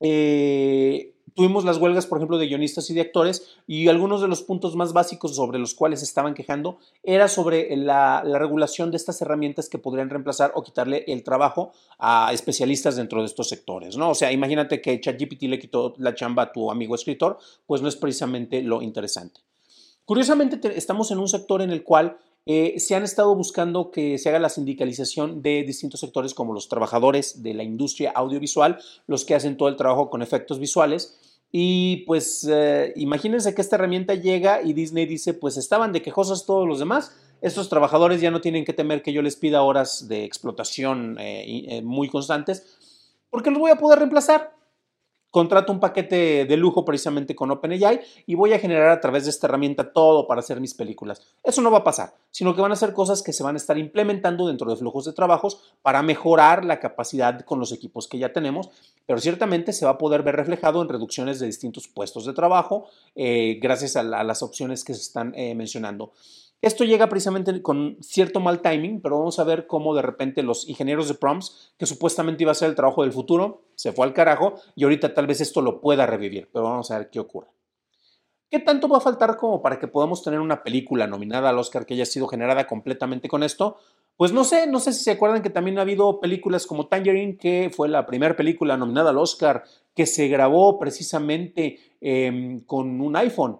eh, 0.00 1.14
tuvimos 1.34 1.64
las 1.64 1.78
huelgas, 1.78 2.06
por 2.06 2.18
ejemplo, 2.18 2.38
de 2.38 2.46
guionistas 2.46 2.88
y 2.90 2.94
de 2.94 3.00
actores, 3.00 3.56
y 3.66 3.88
algunos 3.88 4.20
de 4.20 4.28
los 4.28 4.42
puntos 4.42 4.76
más 4.76 4.92
básicos 4.92 5.34
sobre 5.34 5.58
los 5.58 5.74
cuales 5.74 6.02
estaban 6.02 6.34
quejando 6.34 6.78
era 7.02 7.28
sobre 7.28 7.74
la, 7.76 8.22
regulación 8.22 8.90
de 8.90 8.96
estas 8.96 9.20
herramientas 9.22 9.68
que 9.68 9.78
podrían 9.78 10.10
reemplazar 10.10 10.52
o 10.54 10.62
quitarle 10.62 11.04
el 11.06 11.22
trabajo 11.22 11.72
a 11.98 12.32
especialistas 12.32 12.96
dentro 12.96 13.20
de 13.20 13.26
estos 13.26 13.48
sectores, 13.48 13.96
¿no? 13.96 14.10
O 14.10 14.14
sea, 14.14 14.32
imagínate 14.32 14.80
que 14.80 15.00
ChatGPT 15.00 15.44
le 15.44 15.58
quitó 15.58 15.94
la 15.98 16.14
chamba 16.14 16.44
a 16.44 16.52
tu 16.52 16.70
amigo 16.70 16.94
escritor, 16.94 17.38
pues 17.66 17.82
no 17.82 17.88
es 17.88 17.96
precisamente 17.96 18.62
lo 18.62 18.82
interesante. 18.82 19.40
Curiosamente, 20.04 20.60
estamos 20.76 21.10
en 21.12 21.18
un 21.18 21.28
sector 21.28 21.62
en 21.62 21.70
el 21.70 21.84
cual 21.84 22.18
eh, 22.44 22.80
se 22.80 22.94
han 22.96 23.04
estado 23.04 23.34
buscando 23.34 23.90
que 23.90 24.18
se 24.18 24.28
haga 24.28 24.40
la 24.40 24.48
sindicalización 24.48 25.42
de 25.42 25.62
distintos 25.62 26.00
sectores 26.00 26.34
como 26.34 26.52
los 26.52 26.68
trabajadores 26.68 27.42
de 27.42 27.54
la 27.54 27.62
industria 27.62 28.10
audiovisual, 28.10 28.78
los 29.06 29.24
que 29.24 29.34
hacen 29.34 29.56
todo 29.56 29.68
el 29.68 29.76
trabajo 29.76 30.10
con 30.10 30.22
efectos 30.22 30.58
visuales. 30.58 31.18
Y 31.52 31.98
pues 32.06 32.48
eh, 32.50 32.92
imagínense 32.96 33.54
que 33.54 33.60
esta 33.60 33.76
herramienta 33.76 34.14
llega 34.14 34.62
y 34.62 34.72
Disney 34.72 35.06
dice, 35.06 35.34
pues 35.34 35.56
estaban 35.56 35.92
de 35.92 36.02
quejosos 36.02 36.46
todos 36.46 36.66
los 36.66 36.78
demás, 36.78 37.14
estos 37.42 37.68
trabajadores 37.68 38.20
ya 38.20 38.30
no 38.30 38.40
tienen 38.40 38.64
que 38.64 38.72
temer 38.72 39.02
que 39.02 39.12
yo 39.12 39.20
les 39.20 39.36
pida 39.36 39.62
horas 39.62 40.08
de 40.08 40.24
explotación 40.24 41.16
eh, 41.20 41.82
muy 41.82 42.08
constantes, 42.08 42.64
porque 43.30 43.50
los 43.50 43.58
voy 43.58 43.70
a 43.70 43.76
poder 43.76 43.98
reemplazar 43.98 44.61
contrato 45.32 45.72
un 45.72 45.80
paquete 45.80 46.44
de 46.44 46.56
lujo 46.58 46.84
precisamente 46.84 47.34
con 47.34 47.50
OpenAI 47.50 48.00
y 48.26 48.34
voy 48.34 48.52
a 48.52 48.58
generar 48.58 48.90
a 48.90 49.00
través 49.00 49.24
de 49.24 49.30
esta 49.30 49.46
herramienta 49.46 49.92
todo 49.92 50.28
para 50.28 50.40
hacer 50.40 50.60
mis 50.60 50.74
películas. 50.74 51.22
Eso 51.42 51.62
no 51.62 51.70
va 51.70 51.78
a 51.78 51.84
pasar, 51.84 52.14
sino 52.30 52.54
que 52.54 52.60
van 52.60 52.70
a 52.70 52.76
ser 52.76 52.92
cosas 52.92 53.22
que 53.22 53.32
se 53.32 53.42
van 53.42 53.56
a 53.56 53.58
estar 53.58 53.78
implementando 53.78 54.46
dentro 54.46 54.70
de 54.70 54.76
flujos 54.76 55.06
de 55.06 55.14
trabajos 55.14 55.74
para 55.80 56.02
mejorar 56.02 56.66
la 56.66 56.78
capacidad 56.78 57.40
con 57.40 57.58
los 57.58 57.72
equipos 57.72 58.06
que 58.06 58.18
ya 58.18 58.34
tenemos, 58.34 58.68
pero 59.06 59.20
ciertamente 59.20 59.72
se 59.72 59.86
va 59.86 59.92
a 59.92 59.98
poder 59.98 60.22
ver 60.22 60.36
reflejado 60.36 60.82
en 60.82 60.90
reducciones 60.90 61.40
de 61.40 61.46
distintos 61.46 61.88
puestos 61.88 62.26
de 62.26 62.34
trabajo 62.34 62.86
eh, 63.14 63.58
gracias 63.60 63.96
a, 63.96 64.02
las 64.02 64.42
opciones 64.42 64.84
que 64.84 64.92
se 64.92 65.00
están 65.00 65.32
eh, 65.34 65.54
mencionando. 65.54 66.12
Esto 66.62 66.84
llega 66.84 67.08
precisamente 67.08 67.60
con 67.60 67.96
cierto 68.00 68.38
mal 68.38 68.62
timing, 68.62 69.02
pero 69.02 69.18
vamos 69.18 69.40
a 69.40 69.44
ver 69.44 69.66
cómo 69.66 69.96
de 69.96 70.02
repente 70.02 70.44
los 70.44 70.68
ingenieros 70.68 71.08
de 71.08 71.14
prompts, 71.14 71.74
que 71.76 71.86
supuestamente 71.86 72.44
iba 72.44 72.52
a 72.52 72.54
ser 72.54 72.68
el 72.68 72.76
trabajo 72.76 73.02
del 73.02 73.12
futuro, 73.12 73.64
se 73.74 73.90
fue 73.90 74.06
al 74.06 74.14
carajo 74.14 74.54
y 74.76 74.84
ahorita 74.84 75.12
tal 75.12 75.26
vez 75.26 75.40
esto 75.40 75.60
lo 75.60 75.80
pueda 75.80 76.06
revivir, 76.06 76.48
pero 76.52 76.66
vamos 76.66 76.88
a 76.92 76.98
ver 76.98 77.10
qué 77.10 77.18
ocurre. 77.18 77.48
¿Qué 78.48 78.60
tanto 78.60 78.86
va 78.86 78.98
a 78.98 79.00
faltar 79.00 79.36
como 79.38 79.60
para 79.60 79.80
que 79.80 79.88
podamos 79.88 80.22
tener 80.22 80.38
una 80.38 80.62
película 80.62 81.08
nominada 81.08 81.48
al 81.48 81.58
Oscar 81.58 81.84
que 81.84 81.94
haya 81.94 82.06
sido 82.06 82.28
generada 82.28 82.68
completamente 82.68 83.26
con 83.26 83.42
esto? 83.42 83.78
Pues 84.16 84.32
no 84.32 84.44
sé, 84.44 84.68
no 84.68 84.78
sé 84.78 84.92
si 84.92 85.02
se 85.02 85.10
acuerdan 85.10 85.42
que 85.42 85.50
también 85.50 85.78
ha 85.78 85.82
habido 85.82 86.20
películas 86.20 86.66
como 86.68 86.86
Tangerine, 86.86 87.38
que 87.38 87.72
fue 87.74 87.88
la 87.88 88.06
primera 88.06 88.36
película 88.36 88.76
nominada 88.76 89.10
al 89.10 89.18
Oscar, 89.18 89.64
que 89.96 90.06
se 90.06 90.28
grabó 90.28 90.78
precisamente 90.78 91.80
em, 92.00 92.60
con 92.60 93.00
un 93.00 93.16
iPhone 93.16 93.58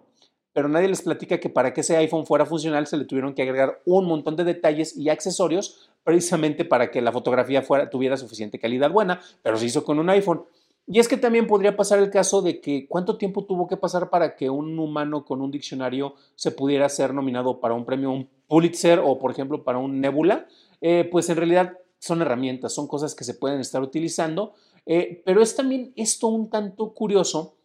pero 0.53 0.69
nadie 0.69 0.87
les 0.87 1.01
platica 1.01 1.39
que 1.39 1.49
para 1.49 1.73
que 1.73 1.81
ese 1.81 1.97
iPhone 1.97 2.25
fuera 2.25 2.45
funcional 2.45 2.87
se 2.87 2.97
le 2.97 3.05
tuvieron 3.05 3.33
que 3.33 3.41
agregar 3.41 3.81
un 3.85 4.05
montón 4.05 4.35
de 4.35 4.43
detalles 4.43 4.95
y 4.95 5.09
accesorios 5.09 5.89
precisamente 6.03 6.63
para 6.63 6.91
que 6.91 7.01
la 7.01 7.11
fotografía 7.11 7.63
fuera, 7.63 7.89
tuviera 7.89 8.17
suficiente 8.17 8.59
calidad 8.59 8.91
buena, 8.91 9.19
pero 9.41 9.57
se 9.57 9.65
hizo 9.65 9.83
con 9.83 9.99
un 9.99 10.09
iPhone. 10.09 10.43
Y 10.85 10.99
es 10.99 11.07
que 11.07 11.17
también 11.17 11.47
podría 11.47 11.77
pasar 11.77 11.99
el 11.99 12.09
caso 12.09 12.41
de 12.41 12.59
que 12.59 12.87
cuánto 12.87 13.17
tiempo 13.17 13.45
tuvo 13.45 13.67
que 13.67 13.77
pasar 13.77 14.09
para 14.09 14.35
que 14.35 14.49
un 14.49 14.77
humano 14.77 15.25
con 15.25 15.41
un 15.41 15.49
diccionario 15.49 16.15
se 16.35 16.51
pudiera 16.51 16.89
ser 16.89 17.13
nominado 17.13 17.59
para 17.59 17.73
un 17.73 17.85
premio, 17.85 18.11
un 18.11 18.29
Pulitzer 18.47 18.99
o 18.99 19.17
por 19.17 19.31
ejemplo 19.31 19.63
para 19.63 19.79
un 19.79 20.01
Nebula, 20.01 20.45
eh, 20.81 21.07
pues 21.09 21.29
en 21.29 21.37
realidad 21.37 21.77
son 21.99 22.21
herramientas, 22.21 22.73
son 22.73 22.87
cosas 22.87 23.15
que 23.15 23.23
se 23.23 23.33
pueden 23.33 23.61
estar 23.61 23.81
utilizando, 23.81 24.53
eh, 24.85 25.21
pero 25.25 25.41
es 25.41 25.55
también 25.55 25.93
esto 25.95 26.27
un 26.27 26.49
tanto 26.49 26.93
curioso 26.93 27.55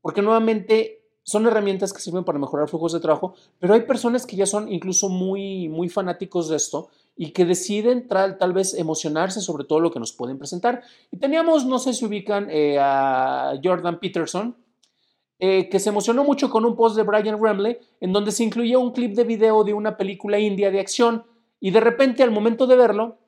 porque 0.00 0.20
nuevamente 0.20 1.01
son 1.22 1.46
herramientas 1.46 1.92
que 1.92 2.00
sirven 2.00 2.24
para 2.24 2.38
mejorar 2.38 2.68
flujos 2.68 2.92
de 2.92 3.00
trabajo, 3.00 3.34
pero 3.58 3.74
hay 3.74 3.82
personas 3.82 4.26
que 4.26 4.36
ya 4.36 4.46
son 4.46 4.70
incluso 4.70 5.08
muy, 5.08 5.68
muy 5.68 5.88
fanáticos 5.88 6.48
de 6.48 6.56
esto 6.56 6.88
y 7.16 7.30
que 7.30 7.44
deciden 7.44 8.08
tal, 8.08 8.52
vez 8.52 8.74
emocionarse 8.74 9.40
sobre 9.40 9.64
todo 9.64 9.80
lo 9.80 9.90
que 9.90 10.00
nos 10.00 10.12
pueden 10.12 10.38
presentar. 10.38 10.82
Y 11.10 11.18
teníamos, 11.18 11.66
no 11.66 11.78
sé 11.78 11.92
si 11.92 12.04
ubican 12.04 12.48
eh, 12.50 12.78
a 12.80 13.52
Jordan 13.62 14.00
Peterson, 14.00 14.56
eh, 15.38 15.68
que 15.68 15.80
se 15.80 15.90
emocionó 15.90 16.24
mucho 16.24 16.50
con 16.50 16.64
un 16.64 16.76
post 16.76 16.96
de 16.96 17.02
Brian 17.02 17.42
Ramley 17.42 17.76
en 18.00 18.12
donde 18.12 18.30
se 18.30 18.44
incluía 18.44 18.78
un 18.78 18.92
clip 18.92 19.14
de 19.14 19.24
video 19.24 19.64
de 19.64 19.74
una 19.74 19.96
película 19.96 20.38
india 20.38 20.70
de 20.70 20.78
acción 20.78 21.24
y 21.58 21.72
de 21.72 21.80
repente 21.80 22.22
al 22.22 22.30
momento 22.30 22.68
de 22.68 22.76
verlo 22.76 23.18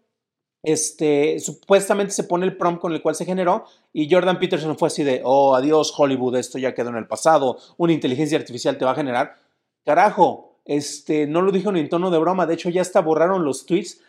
este, 0.65 1.39
supuestamente 1.41 2.13
se 2.13 2.25
pone 2.25 2.47
el 2.47 2.57
prompt 2.57 2.81
con 2.81 2.93
el 2.93 3.03
cual 3.03 3.15
se 3.15 3.25
generó 3.25 3.67
y 3.93 4.11
Jordan 4.11 4.39
Peterson 4.39 4.77
fue 4.77 4.89
así 4.89 5.05
de, 5.05 5.21
oh, 5.25 5.55
adiós 5.55 5.93
Hollywood, 5.97 6.37
esto 6.37 6.59
ya 6.59 6.75
quedó 6.75 6.89
en 6.89 6.97
el 6.97 7.07
pasado, 7.07 7.59
una 7.77 7.93
inteligencia 7.93 8.39
artificial 8.39 8.79
te 8.79 8.85
va 8.85 8.93
a 8.93 8.97
generar. 8.97 9.37
Carajo, 9.85 10.57
este, 10.65 11.27
no 11.27 11.43
lo 11.43 11.53
dijo 11.53 11.71
ni 11.71 11.81
en 11.81 11.89
tono 11.89 12.11
de 12.11 12.19
broma, 12.19 12.47
de 12.47 12.55
hecho 12.55 12.71
ya 12.71 12.81
hasta 12.81 13.01
borraron 13.01 13.45
los 13.45 13.67
tweets 13.67 14.01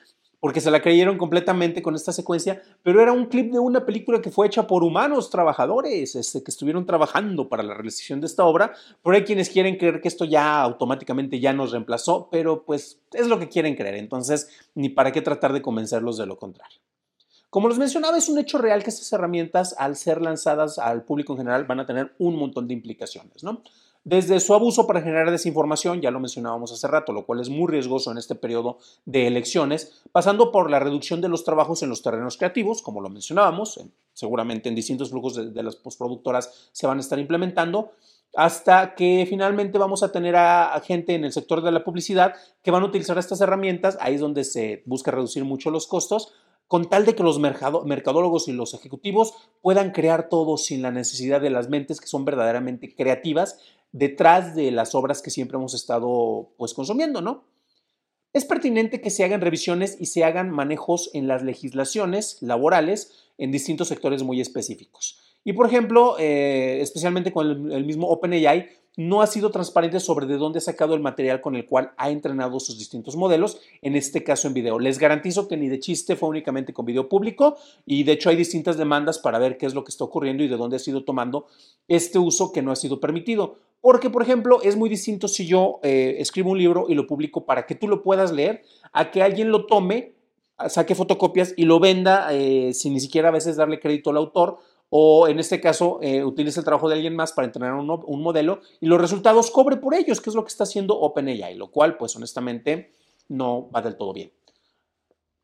porque 0.45 0.61
se 0.61 0.69
la 0.69 0.79
creyeron 0.79 1.17
completamente 1.17 1.81
con 1.81 1.95
esta 1.95 2.11
secuencia, 2.11 2.61
pero 2.83 3.01
era 3.01 3.11
un 3.11 3.25
clip 3.25 3.51
de 3.51 3.57
una 3.57 3.83
película 3.83 4.21
que 4.21 4.29
fue 4.29 4.45
hecha 4.45 4.67
por 4.67 4.83
humanos 4.83 5.31
trabajadores, 5.31 6.15
este, 6.15 6.43
que 6.43 6.51
estuvieron 6.51 6.85
trabajando 6.85 7.49
para 7.49 7.63
la 7.63 7.73
realización 7.73 8.21
de 8.21 8.27
esta 8.27 8.45
obra, 8.45 8.71
pero 9.03 9.15
hay 9.15 9.23
quienes 9.23 9.49
quieren 9.49 9.75
creer 9.75 10.01
que 10.01 10.07
esto 10.07 10.23
ya 10.23 10.61
automáticamente 10.61 11.39
ya 11.39 11.51
nos 11.51 11.71
reemplazó, 11.71 12.29
pero 12.31 12.63
pues 12.63 12.99
es 13.13 13.25
lo 13.25 13.39
que 13.39 13.49
quieren 13.49 13.73
creer, 13.75 13.95
entonces 13.95 14.47
ni 14.75 14.89
para 14.89 15.11
qué 15.11 15.23
tratar 15.23 15.51
de 15.51 15.63
convencerlos 15.63 16.15
de 16.19 16.27
lo 16.27 16.37
contrario. 16.37 16.77
Como 17.49 17.67
les 17.67 17.79
mencionaba, 17.79 18.15
es 18.15 18.29
un 18.29 18.37
hecho 18.37 18.59
real 18.59 18.83
que 18.83 18.91
estas 18.91 19.11
herramientas, 19.13 19.73
al 19.79 19.95
ser 19.95 20.21
lanzadas 20.21 20.77
al 20.77 21.05
público 21.05 21.33
en 21.33 21.39
general, 21.39 21.63
van 21.63 21.79
a 21.79 21.87
tener 21.87 22.13
un 22.19 22.35
montón 22.35 22.67
de 22.67 22.75
implicaciones, 22.75 23.43
¿no? 23.43 23.63
Desde 24.05 24.39
su 24.39 24.53
abuso 24.53 24.85
para 24.85 25.01
generar 25.01 25.31
desinformación, 25.31 25.99
ya 25.99 26.11
lo 26.11 26.19
mencionábamos 26.19 26.71
hace 26.71 26.87
rato, 26.87 27.11
lo 27.11 27.25
cual 27.25 27.39
es 27.39 27.49
muy 27.49 27.71
riesgoso 27.71 28.11
en 28.11 28.19
este 28.19 28.35
periodo 28.35 28.77
de 29.05 29.25
elecciones, 29.25 30.03
pasando 30.11 30.51
por 30.51 30.69
la 30.69 30.79
reducción 30.79 31.21
de 31.21 31.27
los 31.27 31.43
trabajos 31.43 31.81
en 31.81 31.89
los 31.89 32.03
terrenos 32.03 32.37
creativos, 32.37 32.83
como 32.83 33.01
lo 33.01 33.09
mencionábamos, 33.09 33.83
seguramente 34.13 34.69
en 34.69 34.75
distintos 34.75 35.09
flujos 35.09 35.51
de, 35.51 35.63
las 35.63 35.75
postproductoras 35.77 36.69
se 36.71 36.85
van 36.85 36.99
a 36.99 37.01
estar 37.01 37.17
implementando, 37.17 37.93
hasta 38.35 38.93
que 38.93 39.25
finalmente 39.27 39.79
vamos 39.79 40.03
a 40.03 40.11
tener 40.11 40.35
a, 40.35 40.79
gente 40.85 41.15
en 41.15 41.23
el 41.25 41.31
sector 41.31 41.63
de 41.63 41.71
la 41.71 41.83
publicidad 41.83 42.35
que 42.61 42.69
van 42.69 42.83
a 42.83 42.85
utilizar 42.85 43.17
estas 43.17 43.41
herramientas, 43.41 43.97
ahí 43.99 44.13
es 44.13 44.21
donde 44.21 44.43
se 44.43 44.83
busca 44.85 45.09
reducir 45.09 45.45
mucho 45.45 45.71
los 45.71 45.87
costos, 45.87 46.31
con 46.67 46.89
tal 46.89 47.05
de 47.05 47.15
que 47.15 47.23
los 47.23 47.39
mercadólogos 47.39 48.47
y 48.47 48.51
los 48.51 48.73
ejecutivos 48.73 49.33
puedan 49.61 49.91
crear 49.91 50.29
todo 50.29 50.57
sin 50.57 50.81
la 50.81 50.91
necesidad 50.91 51.39
de 51.39 51.51
las 51.51 51.69
mentes 51.69 52.01
que 52.01 52.07
son 52.07 52.25
verdaderamente 52.25 52.95
creativas 52.95 53.59
detrás 53.95 54.55
de 54.55 54.71
las 54.71 54.93
obras 54.93 55.21
que 55.21 55.29
siempre 55.29 55.57
hemos 55.57 55.73
estado 55.73 56.53
pues 56.57 56.73
consumiendo, 56.73 57.21
¿no? 57.21 57.45
Es 58.33 58.43
pertinente 58.43 58.99
que 58.99 59.09
se 59.09 59.23
hagan 59.23 59.39
revisiones 59.39 59.95
y 60.01 60.07
se 60.07 60.25
hagan 60.25 60.49
manejos 60.51 61.09
en 61.13 61.29
las 61.29 61.43
legislaciones 61.43 62.41
laborales 62.41 63.31
en 63.37 63.53
distintos 63.53 63.87
sectores 63.87 64.23
muy 64.23 64.41
específicos. 64.41 65.37
Y 65.45 65.53
por 65.53 65.65
ejemplo, 65.65 66.17
eh, 66.19 66.79
especialmente 66.81 67.31
con 67.31 67.71
el, 67.71 67.85
mismo 67.85 68.09
OpenAI, 68.09 68.67
no 68.97 69.21
ha 69.21 69.27
sido 69.27 69.51
transparente 69.51 69.99
sobre 69.99 70.25
de 70.25 70.37
dónde 70.37 70.59
ha 70.59 70.61
sacado 70.61 70.93
el 70.93 71.01
material 71.01 71.41
con 71.41 71.55
el 71.55 71.65
cual 71.65 71.91
ha 71.97 72.09
entrenado 72.09 72.59
sus 72.59 72.77
distintos 72.77 73.15
modelos, 73.15 73.59
en 73.81 73.95
este 73.95 74.23
caso 74.23 74.47
en 74.47 74.53
video. 74.53 74.79
Les 74.79 74.99
garantizo 74.99 75.47
que 75.47 75.57
ni 75.57 75.67
de 75.67 75.79
chiste 75.79 76.15
fue 76.15 76.29
únicamente 76.29 76.73
con 76.73 76.85
video 76.85 77.09
público 77.09 77.57
y 77.85 78.03
de 78.03 78.13
hecho 78.13 78.29
hay 78.29 78.35
distintas 78.35 78.77
demandas 78.77 79.19
para 79.19 79.39
ver 79.39 79.57
qué 79.57 79.65
es 79.65 79.73
lo 79.73 79.83
que 79.83 79.89
está 79.89 80.03
ocurriendo 80.03 80.43
y 80.43 80.47
de 80.47 80.57
dónde 80.57 80.77
ha 80.77 80.79
sido 80.79 81.03
tomando 81.03 81.47
este 81.87 82.19
uso 82.19 82.51
que 82.51 82.61
no 82.61 82.71
ha 82.71 82.75
sido 82.75 82.99
permitido. 82.99 83.57
Porque, 83.81 84.09
por 84.09 84.23
ejemplo, 84.23 84.61
es 84.63 84.75
muy 84.75 84.89
distinto 84.89 85.27
si 85.27 85.45
yo 85.45 85.79
eh, 85.83 86.15
escribo 86.19 86.51
un 86.51 86.57
libro 86.57 86.85
y 86.89 86.95
lo 86.95 87.05
publico 87.05 87.45
para 87.45 87.67
que 87.67 87.75
tú 87.75 87.87
lo 87.87 88.01
puedas 88.01 88.31
leer, 88.31 88.63
a 88.93 89.11
que 89.11 89.21
alguien 89.21 89.51
lo 89.51 89.67
tome, 89.67 90.13
saque 90.69 90.95
fotocopias 90.95 91.53
y 91.55 91.65
lo 91.65 91.79
venda 91.79 92.33
eh, 92.33 92.73
sin 92.73 92.93
ni 92.93 92.99
siquiera 92.99 93.27
a 93.27 93.31
veces 93.31 93.57
darle 93.57 93.79
crédito 93.79 94.09
al 94.09 94.17
autor 94.17 94.57
o 94.89 95.27
en 95.27 95.39
este 95.39 95.59
caso 95.59 95.99
eh, 96.01 96.23
utilice 96.23 96.59
el 96.59 96.65
trabajo 96.65 96.87
de 96.87 96.95
alguien 96.95 97.15
más 97.15 97.33
para 97.33 97.45
entrenar 97.45 97.73
un, 97.73 98.21
modelo 98.21 98.61
y 98.79 98.87
los 98.87 99.01
resultados 99.01 99.51
cobre 99.51 99.77
por 99.77 99.93
ellos, 99.93 100.21
que 100.21 100.29
es 100.29 100.35
lo 100.35 100.43
que 100.43 100.49
está 100.49 100.63
haciendo 100.63 100.99
OpenAI, 100.99 101.55
lo 101.55 101.71
cual 101.71 101.97
pues 101.97 102.15
honestamente 102.15 102.91
no 103.27 103.69
va 103.71 103.81
del 103.81 103.97
todo 103.97 104.13
bien. 104.13 104.31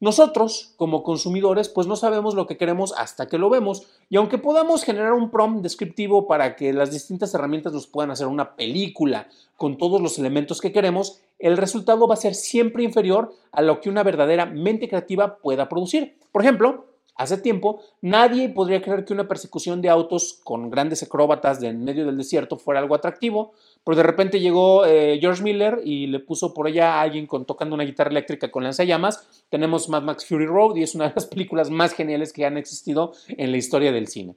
Nosotros, 0.01 0.73
como 0.77 1.03
consumidores, 1.03 1.69
pues 1.69 1.85
no 1.85 1.95
sabemos 1.95 2.33
lo 2.33 2.47
que 2.47 2.57
queremos 2.57 2.91
hasta 2.97 3.27
que 3.27 3.37
lo 3.37 3.51
vemos. 3.51 3.83
Y 4.09 4.17
aunque 4.17 4.39
podamos 4.39 4.83
generar 4.83 5.13
un 5.13 5.29
prompt 5.29 5.61
descriptivo 5.61 6.25
para 6.25 6.55
que 6.55 6.73
las 6.73 6.91
distintas 6.91 7.35
herramientas 7.35 7.71
nos 7.71 7.85
puedan 7.85 8.09
hacer 8.09 8.25
una 8.25 8.55
película 8.55 9.27
con 9.57 9.77
todos 9.77 10.01
los 10.01 10.17
elementos 10.17 10.59
que 10.59 10.71
queremos, 10.71 11.21
el 11.37 11.55
resultado 11.55 12.07
va 12.07 12.15
a 12.15 12.17
ser 12.17 12.33
siempre 12.33 12.83
inferior 12.83 13.35
a 13.51 13.61
lo 13.61 13.79
que 13.79 13.89
una 13.89 14.01
verdadera 14.01 14.47
mente 14.47 14.89
creativa 14.89 15.37
pueda 15.37 15.69
producir. 15.69 16.17
Por 16.31 16.41
ejemplo, 16.41 16.85
Hace 17.21 17.37
tiempo, 17.37 17.83
nadie 18.01 18.49
podría 18.49 18.81
creer 18.81 19.05
que 19.05 19.13
una 19.13 19.27
persecución 19.27 19.79
de 19.79 19.89
autos 19.89 20.39
con 20.43 20.71
grandes 20.71 21.03
acróbatas 21.03 21.61
en 21.61 21.83
medio 21.83 22.03
del 22.03 22.17
desierto 22.17 22.57
fuera 22.57 22.79
algo 22.79 22.95
atractivo, 22.95 23.53
pero 23.83 23.95
de 23.95 24.01
repente 24.01 24.39
llegó 24.39 24.87
eh, 24.87 25.19
George 25.21 25.43
Miller 25.43 25.81
y 25.85 26.07
le 26.07 26.19
puso 26.19 26.51
por 26.51 26.65
allá 26.65 26.95
a 26.95 27.01
alguien 27.01 27.27
tocando 27.27 27.75
una 27.75 27.83
guitarra 27.83 28.09
eléctrica 28.09 28.49
con 28.49 28.63
lanzallamas. 28.63 29.45
Tenemos 29.49 29.87
Mad 29.87 30.01
Max 30.01 30.25
Fury 30.25 30.47
Road 30.47 30.77
y 30.77 30.81
es 30.81 30.95
una 30.95 31.09
de 31.09 31.13
las 31.13 31.25
películas 31.27 31.69
más 31.69 31.93
geniales 31.93 32.33
que 32.33 32.43
han 32.43 32.57
existido 32.57 33.13
en 33.27 33.51
la 33.51 33.57
historia 33.57 33.91
del 33.91 34.07
cine. 34.07 34.35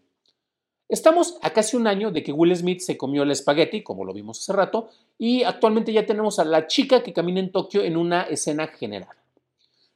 Estamos 0.87 1.39
a 1.41 1.55
casi 1.55 1.79
un 1.79 1.87
año 1.87 2.11
de 2.11 2.23
que 2.23 2.33
Will 2.33 2.55
Smith 2.55 2.81
se 2.81 2.99
comió 2.99 3.23
el 3.23 3.31
espagueti, 3.31 3.83
como 3.83 4.05
lo 4.05 4.13
vimos 4.13 4.43
hace 4.43 4.53
rato, 4.53 4.91
y 5.17 5.43
actualmente 5.45 5.91
ya 5.91 6.05
tenemos 6.05 6.39
a 6.39 6.45
la 6.45 6.67
chica 6.67 7.03
que 7.03 7.15
camina 7.15 7.41
en 7.41 7.51
Tokio 7.51 7.83
en 7.83 7.97
una 7.97 8.25
escena 8.25 8.67
general. 8.67 9.17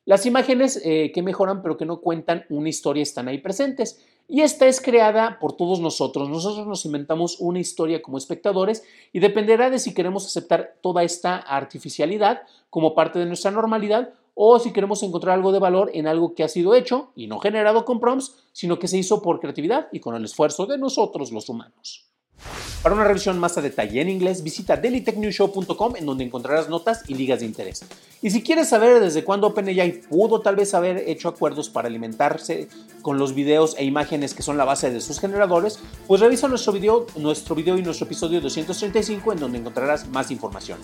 Las 0.08 0.24
imágenes 0.24 0.80
eh, 0.86 1.12
que 1.12 1.22
mejoran 1.22 1.60
pero 1.60 1.76
que 1.76 1.84
no 1.84 2.00
cuentan 2.00 2.46
una 2.48 2.70
historia 2.70 3.02
están 3.02 3.28
ahí 3.28 3.36
presentes. 3.36 4.02
Y 4.26 4.40
esta 4.40 4.66
es 4.66 4.80
creada 4.80 5.38
por 5.38 5.52
todos 5.52 5.80
nosotros. 5.80 6.30
Nosotros 6.30 6.66
nos 6.66 6.86
inventamos 6.86 7.36
una 7.40 7.58
historia 7.58 8.00
como 8.00 8.16
espectadores 8.16 8.84
y 9.12 9.18
dependerá 9.20 9.68
de 9.68 9.78
si 9.78 9.92
queremos 9.92 10.24
aceptar 10.24 10.76
toda 10.80 11.02
esta 11.02 11.36
artificialidad 11.36 12.40
como 12.70 12.94
parte 12.94 13.18
de 13.18 13.26
nuestra 13.26 13.50
normalidad 13.50 14.14
o 14.32 14.58
si 14.58 14.72
queremos 14.72 15.02
encontrar 15.02 15.34
algo 15.34 15.52
de 15.52 15.58
valor 15.58 15.90
en 15.92 16.06
algo 16.06 16.34
que 16.34 16.42
ha 16.42 16.48
sido 16.48 16.72
hecho 16.72 17.10
y 17.14 17.26
no 17.26 17.38
generado 17.38 17.84
con 17.84 18.00
prompts, 18.00 18.48
sino 18.52 18.78
que 18.78 18.88
se 18.88 18.96
hizo 18.96 19.20
por 19.20 19.40
creatividad 19.40 19.88
y 19.92 20.00
con 20.00 20.14
el 20.14 20.24
esfuerzo 20.24 20.64
de 20.64 20.78
nosotros 20.78 21.32
los 21.32 21.50
humanos. 21.50 22.08
Para 22.82 22.94
una 22.94 23.04
revisión 23.04 23.38
más 23.38 23.58
a 23.58 23.60
detalle 23.60 24.00
en 24.00 24.08
inglés, 24.08 24.42
visita 24.42 24.76
dailytechnewshow.com 24.76 25.96
en 25.96 26.06
donde 26.06 26.24
encontrarás 26.24 26.68
notas 26.68 27.02
y 27.08 27.14
ligas 27.14 27.40
de 27.40 27.46
interés. 27.46 27.84
Y 28.22 28.30
si 28.30 28.42
quieres 28.42 28.68
saber 28.68 29.00
desde 29.00 29.24
cuándo 29.24 29.48
OpenAI 29.48 30.00
pudo 30.08 30.40
tal 30.40 30.56
vez 30.56 30.74
haber 30.74 31.08
hecho 31.08 31.28
acuerdos 31.28 31.68
para 31.68 31.88
alimentarse 31.88 32.68
con 33.02 33.18
los 33.18 33.34
videos 33.34 33.74
e 33.78 33.84
imágenes 33.84 34.32
que 34.32 34.42
son 34.42 34.56
la 34.56 34.64
base 34.64 34.90
de 34.90 35.00
sus 35.00 35.20
generadores, 35.20 35.80
pues 36.06 36.20
revisa 36.20 36.48
nuestro 36.48 36.72
video, 36.72 37.06
nuestro 37.16 37.54
video 37.54 37.76
y 37.76 37.82
nuestro 37.82 38.06
episodio 38.06 38.40
235 38.40 39.32
en 39.32 39.40
donde 39.40 39.58
encontrarás 39.58 40.08
más 40.08 40.30
información. 40.30 40.78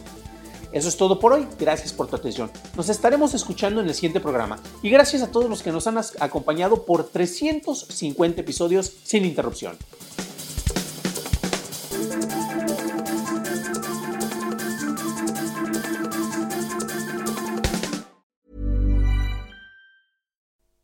Eso 0.72 0.88
es 0.88 0.96
todo 0.96 1.20
por 1.20 1.32
hoy. 1.32 1.46
Gracias 1.56 1.92
por 1.92 2.08
tu 2.08 2.16
atención. 2.16 2.50
Nos 2.76 2.88
estaremos 2.88 3.32
escuchando 3.32 3.80
en 3.80 3.86
el 3.86 3.94
siguiente 3.94 4.18
programa. 4.18 4.58
Y 4.82 4.90
gracias 4.90 5.22
a 5.22 5.30
todos 5.30 5.48
los 5.48 5.62
que 5.62 5.70
nos 5.70 5.86
han 5.86 5.98
acompañado 6.18 6.84
por 6.84 7.04
350 7.04 8.40
episodios 8.40 8.92
sin 9.04 9.24
interrupción. 9.24 9.76